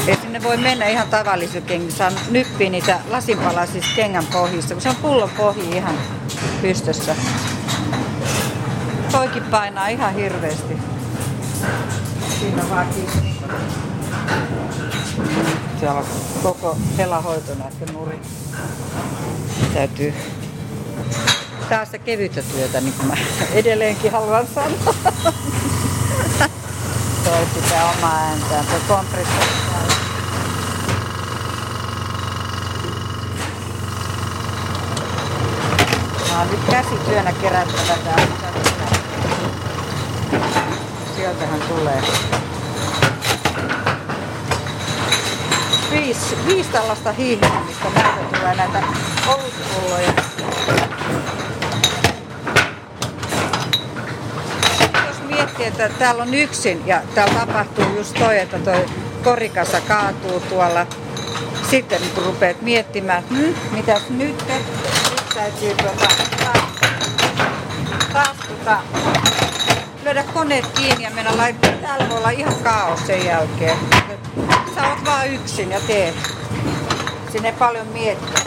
Ei 0.06 0.16
sinne 0.16 0.42
voi 0.42 0.56
mennä 0.56 0.88
ihan 0.88 1.08
tavallisilla 1.08 1.66
kengillä, 1.66 1.92
saa 1.92 2.10
nyppiä 2.30 2.70
niitä 2.70 2.98
lasinpalasista 3.10 3.90
kengän 3.96 4.26
pohjista, 4.26 4.74
kun 4.74 4.82
se 4.82 4.88
on 4.88 4.96
pullon 4.96 5.30
pohji 5.36 5.76
ihan 5.76 5.94
pystössä. 6.62 7.16
Toikin 9.12 9.42
painaa 9.42 9.88
ihan 9.88 10.14
hirveästi. 10.14 10.78
Siinä 12.40 12.70
vaan 12.70 12.86
kiinni 12.88 13.30
siellä 15.80 15.98
on 15.98 16.06
koko 16.42 16.76
helahoito 16.98 17.54
näiden 17.54 17.94
nurin. 17.94 18.20
Täytyy 19.74 20.14
Tää 21.70 21.80
on 21.80 21.86
sitä 21.86 21.98
kevyttä 21.98 22.42
työtä, 22.42 22.80
niin 22.80 22.92
kuin 22.92 23.06
mä 23.06 23.14
edelleenkin 23.52 24.12
haluan 24.12 24.46
sanoa. 24.54 24.94
Toi 27.24 27.46
sitä 27.54 27.90
omaa 27.98 28.18
ääntään, 28.18 28.64
tuo 28.66 28.96
kompressori. 28.96 29.50
Mä 36.28 36.38
oon 36.38 36.50
nyt 36.50 36.60
käsityönä 36.70 37.32
kerättävä 37.32 37.96
tää. 38.04 38.26
Sieltähän 41.16 41.60
tulee 41.60 42.02
viisi, 45.90 46.36
viisi 46.46 46.70
tällaista 46.70 47.12
hiihtoa, 47.12 47.60
mistä 47.66 47.88
näitä 47.94 48.38
tulee 48.38 48.54
näitä 48.54 48.82
olutpulloja. 49.28 50.12
Jos 55.06 55.22
miettii, 55.28 55.66
että 55.66 55.88
täällä 55.88 56.22
on 56.22 56.34
yksin 56.34 56.86
ja 56.86 57.02
täällä 57.14 57.34
tapahtuu 57.46 57.84
just 57.96 58.14
toi, 58.18 58.38
että 58.38 58.58
toi 58.58 58.86
korikassa 59.24 59.80
kaatuu 59.80 60.40
tuolla. 60.40 60.86
Sitten 61.70 62.00
kun 62.14 62.24
rupeat 62.24 62.62
miettimään, 62.62 63.18
että 63.18 63.34
hm, 63.34 63.74
mitäs 63.74 64.10
nyt, 64.10 64.44
nyt 64.48 65.28
täytyy 65.34 65.74
tuota, 65.74 66.08
taas, 66.44 66.64
taas 68.12 68.36
tuota, 68.48 68.78
lyödä 70.04 70.24
koneet 70.34 70.66
kiinni 70.66 71.04
ja 71.04 71.10
mennä 71.10 71.36
laittaa. 71.36 71.72
Täällä 71.72 72.08
voi 72.08 72.18
olla 72.18 72.30
ihan 72.30 72.54
kaos 72.54 73.06
sen 73.06 73.26
jälkeen 73.26 73.78
sä 74.74 74.88
oot 74.88 75.04
vaan 75.04 75.28
yksin 75.28 75.70
ja 75.70 75.80
teet. 75.80 76.14
Sinne 77.32 77.52
paljon 77.52 77.86
miettiä. 77.86 78.40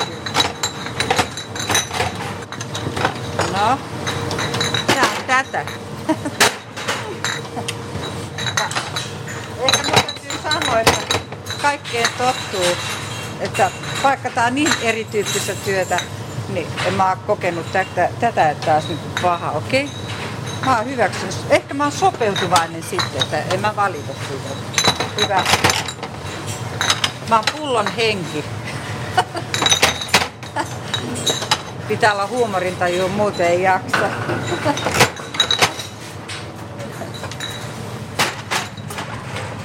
No, 3.51 3.79
tää 4.87 5.03
on 5.17 5.23
tätä. 5.27 5.65
Ehkä 9.59 9.83
mä 9.83 9.91
täytyy 9.91 10.31
sanoa, 10.43 10.79
että 10.79 11.19
kaikkeen 11.61 12.09
tottuu. 12.17 12.77
Että 13.39 13.71
vaikka 14.03 14.29
tää 14.29 14.45
on 14.45 14.55
niin 14.55 14.73
erityyppistä 14.81 15.55
työtä, 15.55 15.99
niin 16.49 16.67
en 16.85 16.93
mä 16.93 17.09
oo 17.09 17.15
kokenut 17.27 17.71
tätä, 17.71 18.09
tätä 18.19 18.49
että 18.49 18.73
olisi 18.73 18.87
nyt 18.87 19.15
paha, 19.21 19.51
okei? 19.51 19.83
Okay? 19.83 19.95
Mä 20.65 20.77
oon 20.77 20.85
hyväksynyt. 20.85 21.35
Ehkä 21.49 21.73
mä 21.73 21.83
oon 21.83 21.91
sopeutuvainen 21.91 22.83
sitten, 22.83 23.21
että 23.21 23.37
en 23.37 23.59
mä 23.59 23.75
valita 23.75 24.13
siitä. 24.13 24.49
Hyvä. 25.21 25.43
Mä 27.29 27.35
oon 27.35 27.45
pullon 27.57 27.87
henki. 27.87 28.43
Pitää 31.87 32.13
olla 32.13 32.27
huumorintaju, 32.27 33.09
muuten 33.09 33.47
ei 33.47 33.61
jaksa. 33.61 34.09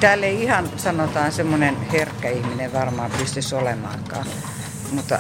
Täällä 0.00 0.26
ei 0.26 0.42
ihan 0.42 0.68
sanotaan 0.76 1.32
semmonen 1.32 1.76
herkkä 1.92 2.30
ihminen 2.30 2.72
varmaan 2.72 3.10
pystyisi 3.18 3.54
olemaankaan. 3.54 4.26
Mutta 4.92 5.18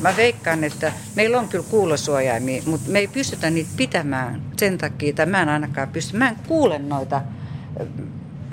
mä 0.00 0.16
veikkaan, 0.16 0.64
että 0.64 0.92
meillä 1.14 1.38
on 1.38 1.48
kyllä 1.48 1.64
kuulosuojaimia, 1.70 2.62
mutta 2.66 2.90
me 2.90 2.98
ei 2.98 3.06
pystytä 3.06 3.50
niitä 3.50 3.70
pitämään 3.76 4.42
sen 4.56 4.78
takia, 4.78 5.10
että 5.10 5.26
mä 5.26 5.42
en 5.42 5.48
ainakaan 5.48 5.88
pysty. 5.88 6.16
Mä 6.16 6.28
en 6.28 6.36
kuule 6.48 6.78
noita 6.78 7.22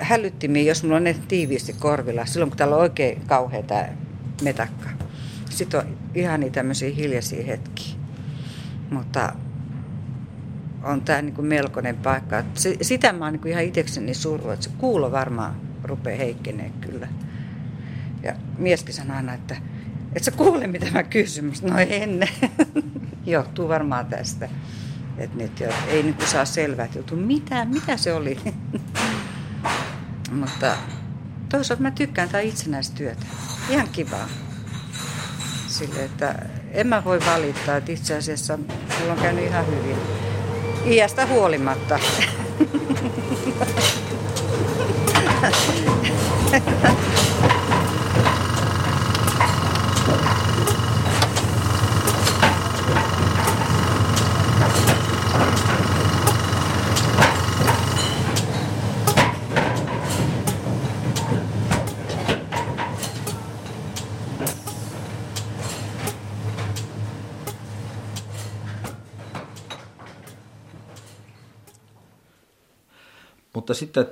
hälyttimiä, 0.02 0.62
jos 0.62 0.82
mulla 0.82 0.96
on 0.96 1.04
ne 1.04 1.16
tiiviisti 1.28 1.72
korvilla, 1.72 2.26
silloin 2.26 2.50
kun 2.50 2.58
täällä 2.58 2.76
on 2.76 2.82
oikein 2.82 3.22
kauhea 3.26 3.62
tämä 3.62 3.88
metakka. 4.42 4.88
Sitten 5.50 5.80
on 5.80 5.86
ihan 6.14 6.40
niitä 6.40 6.54
tämmöisiä 6.54 6.90
hiljaisia 6.94 7.44
hetkiä. 7.44 7.94
Mutta 8.90 9.32
on 10.82 11.02
tämä 11.02 11.22
niin 11.22 11.34
kuin 11.34 11.46
melkoinen 11.46 11.96
paikka. 11.96 12.44
Sitä 12.82 13.12
mä 13.12 13.24
oon 13.24 13.32
niin 13.32 13.48
ihan 13.48 13.64
itsekseni 13.64 14.14
surru, 14.14 14.50
että 14.50 14.64
se 14.64 14.70
kuulo 14.78 15.12
varmaan 15.12 15.56
rupeaa 15.84 16.18
heikkenee 16.18 16.70
kyllä. 16.80 17.08
Ja 18.22 18.34
mieskin 18.58 18.94
sanoo 18.94 19.16
aina, 19.16 19.34
että 19.34 19.56
et 20.14 20.24
sä 20.24 20.30
kuule 20.30 20.66
mitä 20.66 20.86
mä 20.92 21.02
kysyn. 21.02 21.52
No 21.62 21.78
ennen. 21.78 22.28
Johtuu 23.26 23.68
varmaan 23.68 24.06
tästä. 24.06 24.48
Että 25.18 25.36
nyt 25.36 25.62
ei 25.88 26.02
niin 26.02 26.16
saa 26.24 26.44
selvää, 26.44 26.84
että 26.84 27.14
mitä, 27.14 27.64
mitä 27.64 27.96
se 27.96 28.12
oli. 28.12 28.38
Mutta 30.32 30.76
toisaalta 31.48 31.82
mä 31.82 31.90
tykkään 31.90 32.28
tätä 32.28 32.40
itsenäistyötä. 32.40 33.26
Ihan 33.70 33.88
kivaa. 33.88 34.28
Sille, 35.68 36.04
että 36.04 36.34
en 36.70 36.86
mä 36.86 37.04
voi 37.04 37.20
valittaa, 37.26 37.76
että 37.76 37.92
itse 37.92 38.16
asiassa 38.16 38.56
mulla 39.00 39.12
on 39.12 39.18
käynyt 39.18 39.44
ihan 39.44 39.66
hyvin. 39.66 39.96
Iästä 40.86 41.26
huolimatta. 41.26 41.98
Mutta 73.72 73.80
sitten 73.80 74.06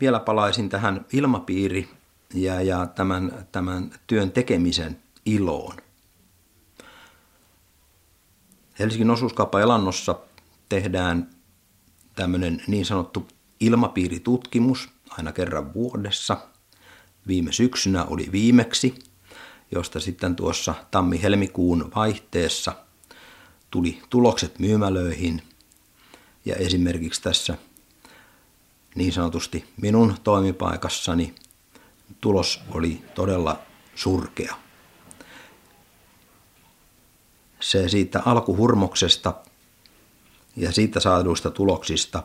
vielä 0.00 0.20
palaisin 0.20 0.68
tähän 0.68 1.06
ilmapiiri 1.12 1.88
ja, 2.34 2.62
ja 2.62 2.86
tämän, 2.86 3.46
tämän 3.52 3.90
työn 4.06 4.32
tekemisen 4.32 5.02
iloon. 5.26 5.76
Helsingin 8.78 9.10
osuuskauppa 9.10 9.60
Elannossa 9.60 10.18
tehdään 10.68 11.30
tämmöinen 12.14 12.62
niin 12.66 12.86
sanottu 12.86 13.28
ilmapiiritutkimus 13.60 14.88
aina 15.10 15.32
kerran 15.32 15.74
vuodessa. 15.74 16.36
Viime 17.26 17.52
syksynä 17.52 18.04
oli 18.04 18.28
viimeksi, 18.32 18.94
josta 19.72 20.00
sitten 20.00 20.36
tuossa 20.36 20.74
tammi-helmikuun 20.90 21.92
vaihteessa 21.96 22.72
tuli 23.70 24.02
tulokset 24.10 24.58
myymälöihin. 24.58 25.42
Ja 26.44 26.56
esimerkiksi 26.56 27.22
tässä 27.22 27.58
niin 28.94 29.12
sanotusti 29.12 29.64
minun 29.80 30.16
toimipaikassani 30.24 31.34
tulos 32.20 32.60
oli 32.70 33.02
todella 33.14 33.58
surkea. 33.94 34.56
Se 37.60 37.88
siitä 37.88 38.22
alkuhurmoksesta 38.24 39.34
ja 40.56 40.72
siitä 40.72 41.00
saaduista 41.00 41.50
tuloksista 41.50 42.22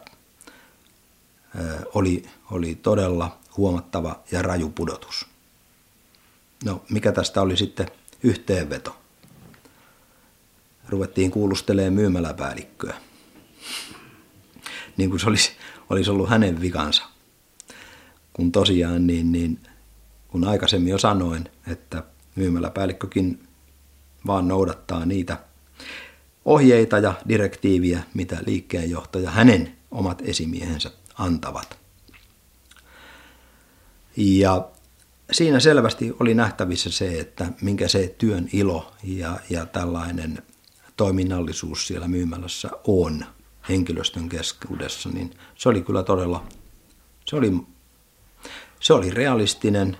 oli, 1.94 2.24
oli 2.52 2.76
todella 2.76 3.38
huomattava 3.58 4.20
ja 4.32 4.42
raju 4.42 4.70
pudotus. 4.70 5.28
No, 6.66 6.84
mikä 6.90 7.12
tästä 7.12 7.42
oli 7.42 7.58
sitten 7.58 7.88
yhteenveto? 8.24 8.96
Ruvettiin 10.90 11.32
kuulustelemaan 11.32 11.94
myymäläpäällikköä. 11.94 13.02
Niin 14.98 15.10
kuin 15.10 15.20
se 15.20 15.28
olisi 15.28 15.52
olisi 15.90 16.10
ollut 16.10 16.30
hänen 16.30 16.62
vikansa. 16.62 17.04
Kun 18.34 18.52
tosiaan, 18.52 19.08
niin, 19.08 19.32
niin 19.32 19.60
kun 20.28 20.48
aikaisemmin 20.48 20.92
jo 20.92 20.98
sanoin, 20.98 21.50
että 21.68 22.04
myymäläpäällikkökin 22.36 23.48
vaan 24.28 24.48
noudattaa 24.48 25.06
niitä 25.06 25.38
ohjeita 26.46 26.98
ja 26.98 27.14
direktiiviä, 27.28 28.04
mitä 28.14 28.38
liikkeenjohtaja 28.46 29.32
hänen 29.32 29.76
omat 29.92 30.22
esimiehensä 30.26 30.92
antavat. 31.18 31.78
Ja 34.18 34.70
siinä 35.32 35.60
selvästi 35.60 36.16
oli 36.20 36.34
nähtävissä 36.34 36.92
se, 36.92 37.20
että 37.20 37.52
minkä 37.62 37.88
se 37.88 38.16
työn 38.18 38.50
ilo 38.54 38.94
ja, 39.04 39.40
ja 39.50 39.66
tällainen 39.66 40.44
toiminnallisuus 40.98 41.88
siellä 41.88 42.08
myymälässä 42.08 42.70
on– 42.88 43.26
henkilöstön 43.70 44.30
keskuudessa, 44.30 45.10
niin 45.10 45.38
se 45.56 45.70
oli 45.70 45.82
kyllä 45.82 46.04
todella, 46.04 46.44
se 47.26 47.36
oli, 47.36 47.54
se 48.80 48.94
oli 48.94 49.10
realistinen, 49.10 49.98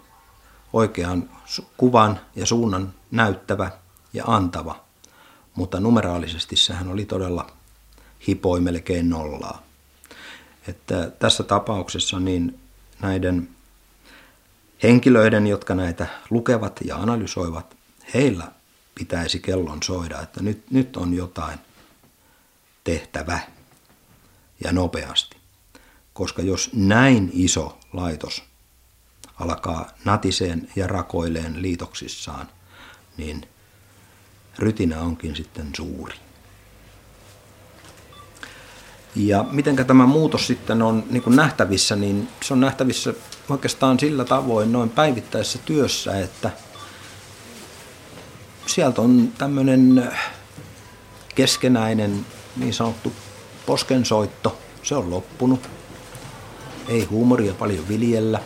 oikean 0.74 1.30
kuvan 1.78 2.20
ja 2.36 2.46
suunnan 2.46 2.94
näyttävä 3.12 3.72
ja 4.14 4.24
antava, 4.28 4.84
mutta 5.56 5.80
numeraalisesti 5.80 6.56
sehän 6.56 6.88
oli 6.88 7.06
todella 7.06 7.52
hipoi 8.28 8.62
melkein 8.62 9.10
nollaa. 9.10 9.64
Että 10.68 11.12
tässä 11.20 11.44
tapauksessa 11.44 12.20
niin 12.20 12.60
näiden 13.02 13.50
henkilöiden, 14.84 15.48
jotka 15.48 15.76
näitä 15.76 16.08
lukevat 16.30 16.80
ja 16.86 16.96
analysoivat, 16.96 17.78
heillä 18.14 18.52
pitäisi 18.96 19.40
kellon 19.40 19.84
soida, 19.84 20.22
että 20.22 20.44
nyt, 20.44 20.72
nyt 20.72 20.98
on 20.98 21.14
jotain 21.14 21.60
tehtävä 22.84 23.40
ja 24.64 24.72
nopeasti. 24.72 25.38
Koska 26.14 26.42
jos 26.42 26.70
näin 26.74 27.30
iso 27.34 27.80
laitos 27.94 28.44
alkaa 29.40 29.88
natiseen 30.06 30.70
ja 30.76 30.88
rakoileen 30.88 31.62
liitoksissaan, 31.62 32.48
niin 33.18 33.48
rytinä 34.60 35.02
onkin 35.02 35.36
sitten 35.36 35.70
suuri. 35.76 36.16
Ja 39.16 39.46
miten 39.52 39.76
tämä 39.76 40.06
muutos 40.06 40.48
sitten 40.48 40.82
on 40.82 41.04
niin 41.10 41.24
kuin 41.24 41.36
nähtävissä, 41.36 41.96
niin 41.96 42.28
se 42.44 42.54
on 42.54 42.60
nähtävissä 42.60 43.14
oikeastaan 43.50 44.00
sillä 44.00 44.26
tavoin 44.26 44.72
noin 44.72 44.90
päivittäisessä 44.90 45.60
työssä, 45.66 46.20
että 46.20 46.52
sieltä 48.66 49.02
on 49.02 49.34
tämmöinen 49.38 50.12
keskenäinen 51.36 52.26
niin 52.56 52.74
sanottu 52.74 53.14
poskensoitto, 53.70 54.58
se 54.84 54.96
on 54.96 55.10
loppunut. 55.10 55.70
Ei 56.88 57.04
huumoria 57.04 57.54
paljon 57.54 57.88
viljellä. 57.88 58.40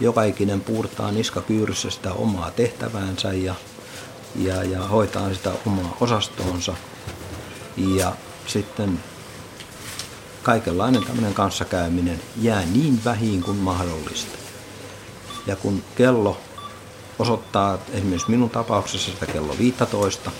Joka 0.00 0.22
ikinen 0.22 0.60
puurtaa 0.60 1.12
niskakyyryssä 1.12 1.90
sitä 1.90 2.12
omaa 2.12 2.50
tehtäväänsä 2.50 3.32
ja, 3.32 3.54
ja, 4.36 4.62
ja 4.64 4.82
hoitaa 4.82 5.34
sitä 5.34 5.52
omaa 5.66 5.96
osastoonsa. 6.00 6.74
Ja 7.76 8.12
sitten 8.46 9.00
kaikenlainen 10.42 11.04
tämmöinen 11.04 11.34
kanssakäyminen 11.34 12.20
jää 12.40 12.62
niin 12.72 13.00
vähin 13.04 13.42
kuin 13.42 13.56
mahdollista. 13.56 14.38
Ja 15.46 15.56
kun 15.56 15.82
kello 15.96 16.40
osoittaa 17.18 17.78
esimerkiksi 17.92 18.30
minun 18.30 18.50
tapauksessa 18.50 19.10
sitä 19.10 19.26
kello 19.26 19.58
15, 19.58 20.30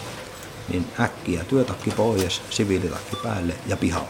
niin 0.68 0.86
äkkiä 1.00 1.44
työtakki 1.44 1.90
pois, 1.90 2.42
siviilitakki 2.50 3.16
päälle 3.22 3.54
ja 3.66 3.76
pihalle. 3.76 4.08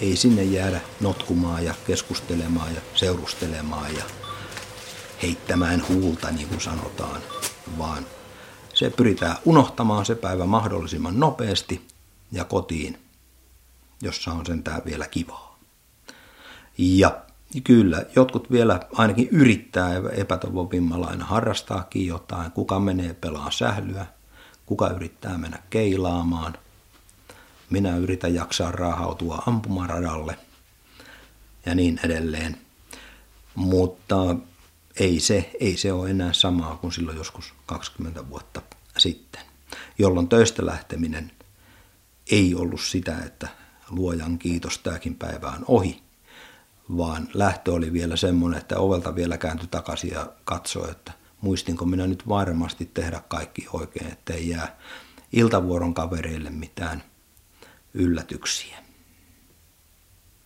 Ei 0.00 0.16
sinne 0.16 0.42
jäädä 0.42 0.80
notkumaan 1.00 1.64
ja 1.64 1.74
keskustelemaan 1.86 2.74
ja 2.74 2.80
seurustelemaan 2.94 3.94
ja 3.94 4.04
heittämään 5.22 5.82
huulta, 5.88 6.30
niin 6.30 6.48
kuin 6.48 6.60
sanotaan, 6.60 7.20
vaan 7.78 8.06
se 8.74 8.90
pyritään 8.90 9.36
unohtamaan 9.44 10.06
se 10.06 10.14
päivä 10.14 10.46
mahdollisimman 10.46 11.20
nopeasti 11.20 11.86
ja 12.32 12.44
kotiin, 12.44 12.98
jossa 14.02 14.32
on 14.32 14.46
sentään 14.46 14.82
vielä 14.84 15.06
kivaa. 15.06 15.58
Ja 16.78 17.22
kyllä, 17.64 18.04
jotkut 18.16 18.50
vielä 18.50 18.80
ainakin 18.92 19.28
yrittää 19.28 19.90
epätoivovimmalla 20.12 21.06
aina 21.06 21.24
harrastaakin 21.24 22.06
jotain. 22.06 22.52
Kuka 22.52 22.80
menee 22.80 23.14
pelaa 23.14 23.50
sählyä, 23.50 24.06
kuka 24.66 24.88
yrittää 24.88 25.38
mennä 25.38 25.58
keilaamaan. 25.70 26.58
Minä 27.70 27.96
yritän 27.96 28.34
jaksaa 28.34 28.72
raahautua 28.72 29.42
ampumaradalle 29.46 30.38
ja 31.66 31.74
niin 31.74 32.00
edelleen. 32.04 32.60
Mutta 33.54 34.36
ei 35.00 35.20
se, 35.20 35.50
ei 35.60 35.76
se 35.76 35.92
ole 35.92 36.10
enää 36.10 36.32
samaa 36.32 36.76
kuin 36.76 36.92
silloin 36.92 37.16
joskus 37.16 37.54
20 37.66 38.28
vuotta 38.28 38.62
sitten, 38.96 39.42
jolloin 39.98 40.28
töistä 40.28 40.66
lähteminen 40.66 41.32
ei 42.30 42.54
ollut 42.54 42.80
sitä, 42.80 43.18
että 43.18 43.48
luojan 43.90 44.38
kiitos, 44.38 44.78
tämäkin 44.78 45.14
päivä 45.14 45.46
on 45.46 45.64
ohi, 45.68 46.02
vaan 46.96 47.28
lähtö 47.34 47.72
oli 47.72 47.92
vielä 47.92 48.16
semmoinen, 48.16 48.60
että 48.60 48.78
ovelta 48.78 49.14
vielä 49.14 49.38
kääntyi 49.38 49.68
takaisin 49.68 50.10
ja 50.10 50.32
katsoi, 50.44 50.90
että– 50.90 51.12
muistinko 51.44 51.84
minä 51.84 52.06
nyt 52.06 52.28
varmasti 52.28 52.90
tehdä 52.94 53.22
kaikki 53.28 53.66
oikein, 53.72 54.12
ettei 54.12 54.48
jää 54.48 54.76
iltavuoron 55.32 55.94
kavereille 55.94 56.50
mitään 56.50 57.02
yllätyksiä. 57.94 58.78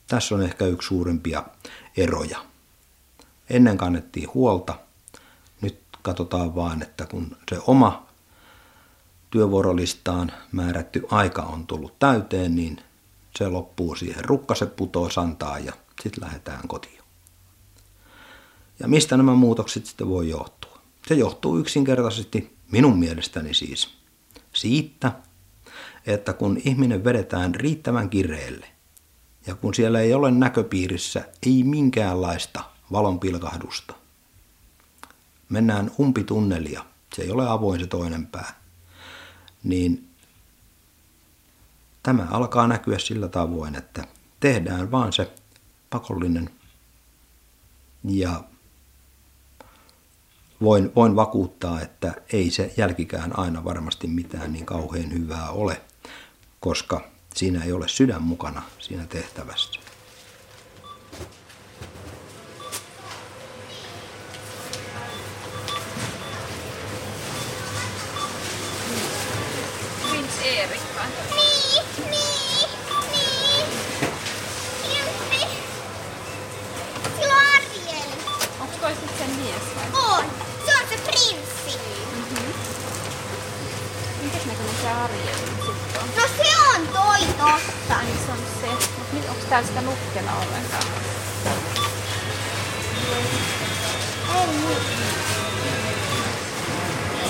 Tässä 0.07 0.35
on 0.35 0.43
ehkä 0.43 0.67
yksi 0.67 0.89
suurimpia 0.89 1.43
eroja. 1.97 2.45
Ennen 3.51 3.79
kannettiin 3.79 4.29
huolta, 4.35 4.79
nyt 5.61 5.81
katsotaan 6.03 6.55
vaan, 6.55 6.83
että 6.83 7.07
kun 7.07 7.37
se 7.51 7.59
oma 7.67 8.07
työvuorolistaan 9.31 10.33
määrätty 10.53 11.07
aika 11.11 11.43
on 11.43 11.67
tullut 11.67 11.99
täyteen, 11.99 12.57
niin 12.57 12.81
se 13.39 13.49
loppuu 13.49 13.95
siihen. 13.95 14.25
Rukkase 14.25 14.67
putoo 14.67 15.11
santaa 15.11 15.59
ja 15.59 15.73
sitten 16.03 16.25
lähdetään 16.25 16.69
kotiin. 16.69 16.99
Ja 18.81 18.89
mistä 18.89 19.17
nämä 19.17 19.35
muutokset 19.35 19.87
sitten 19.87 20.09
voi 20.09 20.29
johtua? 20.29 20.58
Se 21.09 21.15
johtuu 21.15 21.59
yksinkertaisesti 21.59 22.57
minun 22.73 22.99
mielestäni 22.99 23.55
siis 23.55 23.89
siitä, 24.55 25.13
että 26.07 26.33
kun 26.33 26.61
ihminen 26.65 27.05
vedetään 27.05 27.55
riittävän 27.55 28.11
kireelle 28.11 28.67
ja 29.47 29.55
kun 29.55 29.75
siellä 29.75 30.01
ei 30.01 30.15
ole 30.15 30.31
näköpiirissä 30.31 31.29
ei 31.47 31.63
minkäänlaista 31.63 32.65
valonpilkahdusta, 32.93 33.95
mennään 35.49 35.91
umpitunnelia, 36.01 36.85
se 37.17 37.23
ei 37.23 37.31
ole 37.31 37.49
avoin 37.49 37.81
se 37.81 37.87
toinen 37.87 38.27
pää, 38.27 38.61
niin 39.65 40.09
tämä 42.03 42.27
alkaa 42.31 42.67
näkyä 42.67 42.99
sillä 42.99 43.29
tavoin, 43.29 43.77
että 43.77 44.05
tehdään 44.41 44.91
vaan 44.91 45.13
se 45.13 45.33
pakollinen 45.91 46.51
ja 48.05 48.45
voin, 50.63 50.93
voin 50.97 51.17
vakuuttaa, 51.17 51.81
että 51.81 52.15
ei 52.33 52.51
se 52.51 52.75
jälkikään 52.77 53.39
aina 53.39 53.65
varmasti 53.65 54.07
mitään 54.07 54.53
niin 54.53 54.67
kauhean 54.67 55.13
hyvää 55.13 55.51
ole, 55.51 55.81
koska 56.61 57.01
siinä 57.35 57.65
ei 57.65 57.73
ole 57.73 57.89
sydän 57.89 58.23
mukana 58.23 58.63
siinä 58.79 59.07
tehtävässä. 59.07 59.78
Täällä 89.49 89.69
sitä 89.69 89.81
nukkena 89.81 90.33
ollenkaan? 90.37 90.83
Ei. 94.35 94.49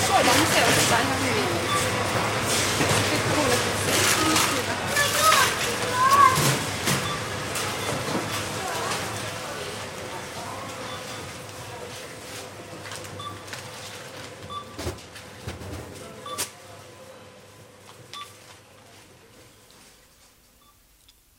Voidaan 0.08 0.40
me 0.40 0.46
seurata 0.54 0.98
ihan 1.02 1.22
hyvin. 1.22 1.48
Se? 3.86 3.92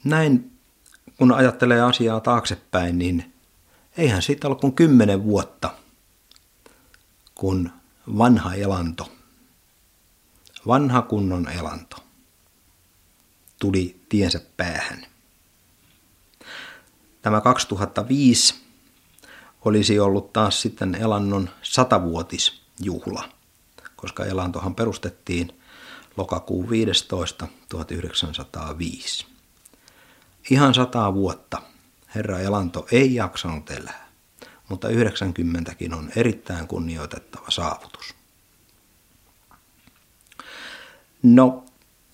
Näin, 0.03 0.48
kun 1.19 1.31
ajattelee 1.31 1.81
asiaa 1.81 2.19
taaksepäin, 2.19 2.97
niin 2.97 3.33
eihän 3.97 4.21
siitä 4.21 4.47
ollut 4.47 4.61
kuin 4.61 4.73
kymmenen 4.73 5.23
vuotta, 5.23 5.73
kun 7.35 7.71
vanha 8.17 8.53
elanto, 8.53 9.11
vanha 10.67 11.01
kunnon 11.01 11.49
elanto, 11.49 11.97
tuli 13.59 13.99
tiensä 14.09 14.41
päähän. 14.57 15.05
Tämä 17.21 17.41
2005 17.41 18.55
olisi 19.65 19.99
ollut 19.99 20.33
taas 20.33 20.61
sitten 20.61 20.95
elannon 20.95 21.49
satavuotisjuhla, 21.61 23.29
koska 23.95 24.25
elantohan 24.25 24.75
perustettiin 24.75 25.59
lokakuun 26.17 26.69
15. 26.69 27.47
1905. 27.69 29.38
Ihan 30.49 30.73
sataa 30.73 31.13
vuotta 31.13 31.61
herra 32.15 32.39
Elanto 32.39 32.87
ei 32.91 33.15
jaksanut 33.15 33.71
elää, 33.71 34.09
mutta 34.69 34.87
90kin 34.87 35.93
on 35.93 36.11
erittäin 36.15 36.67
kunnioitettava 36.67 37.51
saavutus. 37.51 38.15
No, 41.23 41.65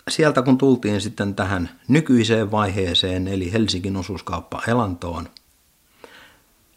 sieltä 0.10 0.42
kun 0.42 0.58
tultiin 0.58 1.02
sitten 1.02 1.36
tähän 1.36 1.80
nykyiseen 1.88 2.52
vaiheeseen, 2.52 3.28
eli 3.28 3.54
Helsingin 3.54 3.98
osuuskauppa 3.98 4.62
Elantoon, 4.68 5.30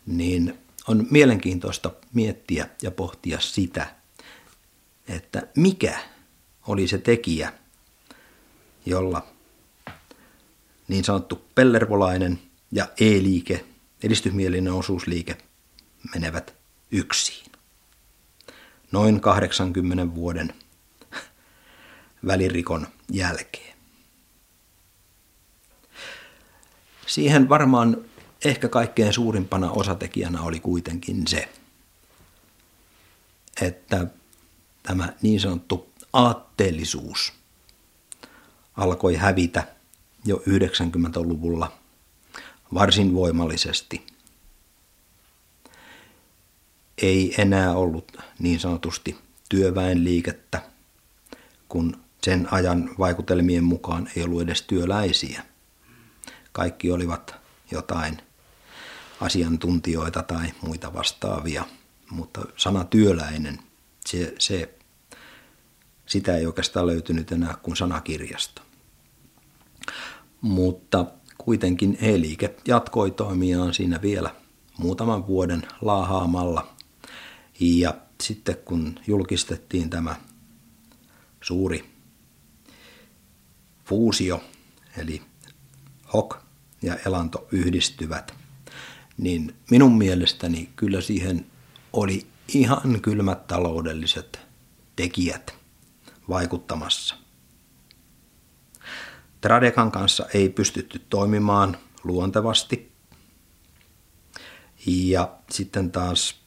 niin 0.07 0.59
on 0.89 1.07
mielenkiintoista 1.11 1.91
miettiä 2.13 2.69
ja 2.83 2.91
pohtia 2.91 3.41
sitä, 3.41 3.95
että 5.09 5.43
mikä 5.57 5.99
oli 6.67 6.89
se 6.89 6.99
tekijä, 6.99 7.53
jolla 8.87 9.27
niin 10.89 11.05
sanottu 11.05 11.45
pellervolainen 11.55 12.39
ja 12.73 12.89
E-liike, 13.01 13.65
edistysmielinen 14.03 14.73
osuusliike, 14.73 15.39
menevät 16.15 16.55
yksin. 16.91 17.53
Noin 18.93 19.21
80 19.21 20.15
vuoden 20.15 20.55
välirikon 22.27 22.87
jälkeen. 23.13 23.79
Siihen 27.07 27.49
varmaan 27.49 28.05
ehkä 28.45 28.69
kaikkein 28.69 29.13
suurimpana 29.13 29.71
osatekijänä 29.71 30.43
oli 30.43 30.61
kuitenkin 30.61 31.27
se, 31.27 31.49
että 33.61 34.07
tämä 34.83 35.13
niin 35.23 35.41
sanottu 35.41 35.93
aatteellisuus 36.13 37.33
alkoi 38.77 39.17
hävitä 39.17 39.78
jo 40.25 40.37
90-luvulla 40.37 41.73
varsin 42.75 43.15
voimallisesti. 43.15 44.07
Ei 47.03 47.35
enää 47.39 47.75
ollut 47.75 48.17
niin 48.39 48.61
sanotusti 48.61 49.17
työväenliikettä, 49.49 50.63
kun 51.69 51.97
sen 52.23 52.49
ajan 52.51 52.91
vaikutelmien 52.99 53.65
mukaan 53.65 54.11
ei 54.17 54.23
ollut 54.23 54.43
edes 54.43 54.63
työläisiä. 54.63 55.43
Kaikki 56.53 56.91
olivat 56.91 57.35
jotain 57.71 58.19
asiantuntijoita 59.21 60.23
tai 60.23 60.53
muita 60.63 60.95
vastaavia, 60.95 61.65
mutta 62.11 62.41
sana 62.57 62.85
työläinen, 62.85 63.59
se, 64.07 64.35
se, 64.39 64.75
sitä 66.07 66.37
ei 66.37 66.47
oikeastaan 66.47 66.87
löytynyt 66.87 67.33
enää 67.33 67.55
kuin 67.63 67.77
sanakirjasta. 67.77 68.63
Mutta 70.41 71.07
kuitenkin 71.39 71.99
e-liike 72.01 72.55
jatkoi 72.69 73.11
toimiaan 73.11 73.75
siinä 73.75 74.03
vielä 74.03 74.35
muutaman 74.79 75.27
vuoden 75.27 75.63
laahaamalla. 75.81 76.75
Ja 77.61 77.95
sitten 78.23 78.57
kun 78.65 78.95
julkistettiin 79.07 79.91
tämä 79.91 80.17
suuri 81.41 81.91
fuusio, 83.85 84.43
eli 84.97 85.23
HOK 86.13 86.39
ja 86.83 86.97
Elanto 87.07 87.49
yhdistyvät, 87.53 88.35
niin 89.19 89.55
minun 89.71 89.99
mielestäni 89.99 90.69
kyllä 90.77 91.01
siihen 91.01 91.47
oli 91.93 92.27
ihan 92.55 93.01
kylmät 93.01 93.47
taloudelliset 93.47 94.41
tekijät 94.97 95.55
vaikuttamassa. 96.29 97.28
Tradekan 99.41 99.91
kanssa 99.91 100.27
ei 100.35 100.49
pystytty 100.49 100.99
toimimaan 101.11 101.77
luontevasti. 102.05 102.93
Ja 104.87 105.35
sitten 105.51 105.93
taas 105.93 106.41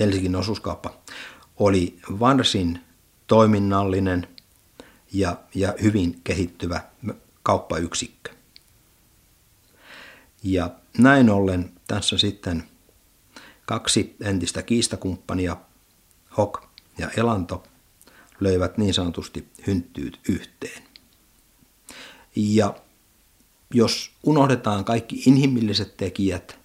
Helsingin 0.00 0.36
osuuskauppa 0.36 0.92
oli 1.56 1.98
varsin 2.20 2.80
toiminnallinen 3.26 4.28
ja, 5.12 5.36
ja 5.54 5.74
hyvin 5.82 6.20
kehittyvä 6.24 6.80
kauppayksikkö. 7.42 8.30
Ja 10.42 10.70
näin 10.98 11.30
ollen 11.30 11.72
tässä 11.86 12.18
sitten 12.18 12.64
kaksi 13.66 14.16
entistä 14.20 14.62
kiistakumppania, 14.62 15.56
Hok 16.36 16.66
ja 16.98 17.10
Elanto, 17.16 17.64
löivät 18.40 18.78
niin 18.78 18.94
sanotusti 18.94 19.48
hynttyyt 19.66 20.20
yhteen. 20.28 20.85
Ja 22.36 22.74
jos 23.74 24.10
unohdetaan 24.22 24.84
kaikki 24.84 25.22
inhimilliset 25.26 25.96
tekijät, 25.96 26.58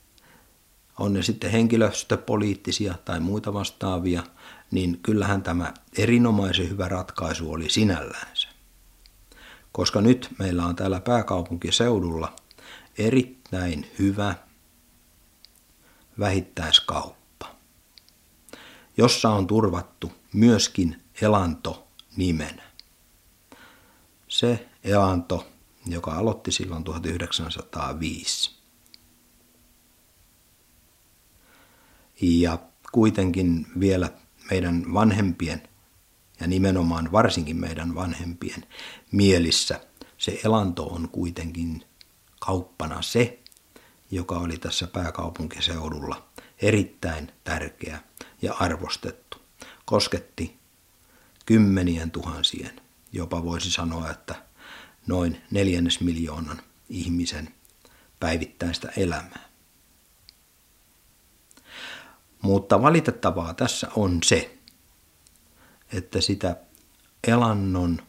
on 1.00 1.14
ne 1.14 1.24
sitten 1.24 1.52
henkilöstöpoliittisia 1.52 2.96
tai 3.06 3.20
muita 3.20 3.54
vastaavia, 3.54 4.24
niin 4.72 5.00
kyllähän 5.04 5.44
tämä 5.44 5.74
erinomaisen 5.98 6.70
hyvä 6.70 6.88
ratkaisu 6.88 7.52
oli 7.52 7.70
sinällänsä. 7.70 8.48
Koska 9.72 10.02
nyt 10.02 10.30
meillä 10.40 10.66
on 10.66 10.76
täällä 10.76 11.00
pääkaupunkiseudulla 11.00 12.36
erittäin 12.98 13.92
hyvä 14.00 14.36
vähittäiskauppa. 16.20 17.22
jossa 18.98 19.30
on 19.30 19.48
turvattu 19.48 20.12
myöskin 20.34 21.02
elanto 21.22 21.88
nimenä. 22.18 22.64
Se 24.28 24.70
elanto, 24.84 25.51
joka 25.86 26.14
aloitti 26.16 26.52
silloin 26.52 26.84
1905. 26.84 28.56
Ja 32.22 32.60
kuitenkin 32.92 33.68
vielä 33.80 34.12
meidän 34.50 34.94
vanhempien 34.94 35.70
ja 36.40 36.48
nimenomaan 36.48 37.12
varsinkin 37.12 37.58
meidän 37.58 37.96
vanhempien 37.96 38.66
mielissä 39.12 39.80
se 40.18 40.40
elanto 40.46 40.86
on 40.88 41.10
kuitenkin 41.10 41.84
kauppana 42.40 43.02
se, 43.02 43.40
joka 44.12 44.36
oli 44.36 44.58
tässä 44.58 44.88
pääkaupunkiseudulla 44.88 46.28
erittäin 46.62 47.32
tärkeä 47.44 48.02
ja 48.42 48.54
arvostettu. 48.54 49.38
Kosketti 49.86 50.60
kymmenien 51.46 52.12
tuhansien, 52.12 52.82
jopa 53.12 53.44
voisi 53.44 53.72
sanoa, 53.72 54.12
että 54.12 54.44
noin 55.08 55.42
neljännes 55.52 56.00
miljoonan 56.00 56.62
ihmisen 56.90 57.54
päivittäistä 58.20 58.92
elämää. 58.98 59.50
Mutta 62.42 62.82
valitettavaa 62.82 63.54
tässä 63.54 63.88
on 63.96 64.20
se, 64.24 64.58
että 65.94 66.22
sitä 66.22 66.56
elannon 67.28 68.02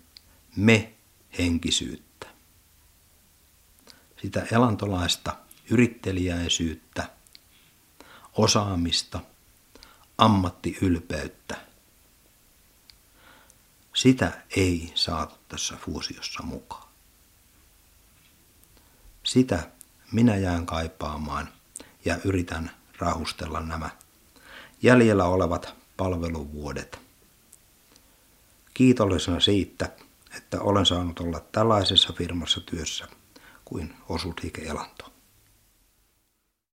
me-henkisyyttä, 0.57 2.27
sitä 4.23 4.47
elantolaista 4.53 5.37
yrittelijäisyyttä, 5.71 7.11
osaamista, 8.33 9.21
ammattiylpeyttä, 10.19 11.57
sitä 13.95 14.43
ei 14.57 14.93
saatu 14.95 15.42
tässä 15.53 15.77
fuusiossa 15.77 16.43
mukaan. 16.43 16.89
Sitä 19.23 19.71
minä 20.13 20.37
jään 20.37 20.67
kaipaamaan 20.67 21.49
ja 22.05 22.19
yritän 22.25 22.71
rahustella 22.99 23.61
nämä 23.61 23.91
jäljellä 24.83 25.25
olevat 25.25 25.75
palveluvuodet. 25.97 26.99
Kiitollisena 28.75 29.41
siitä, 29.41 29.93
että 30.37 30.61
olen 30.61 30.87
saanut 30.87 31.21
olla 31.21 31.41
tällaisessa 31.41 32.13
firmassa 32.13 32.61
työssä 32.61 33.09
kuin 33.65 33.95
osuusliike 34.09 34.63
Elanto. 34.63 35.12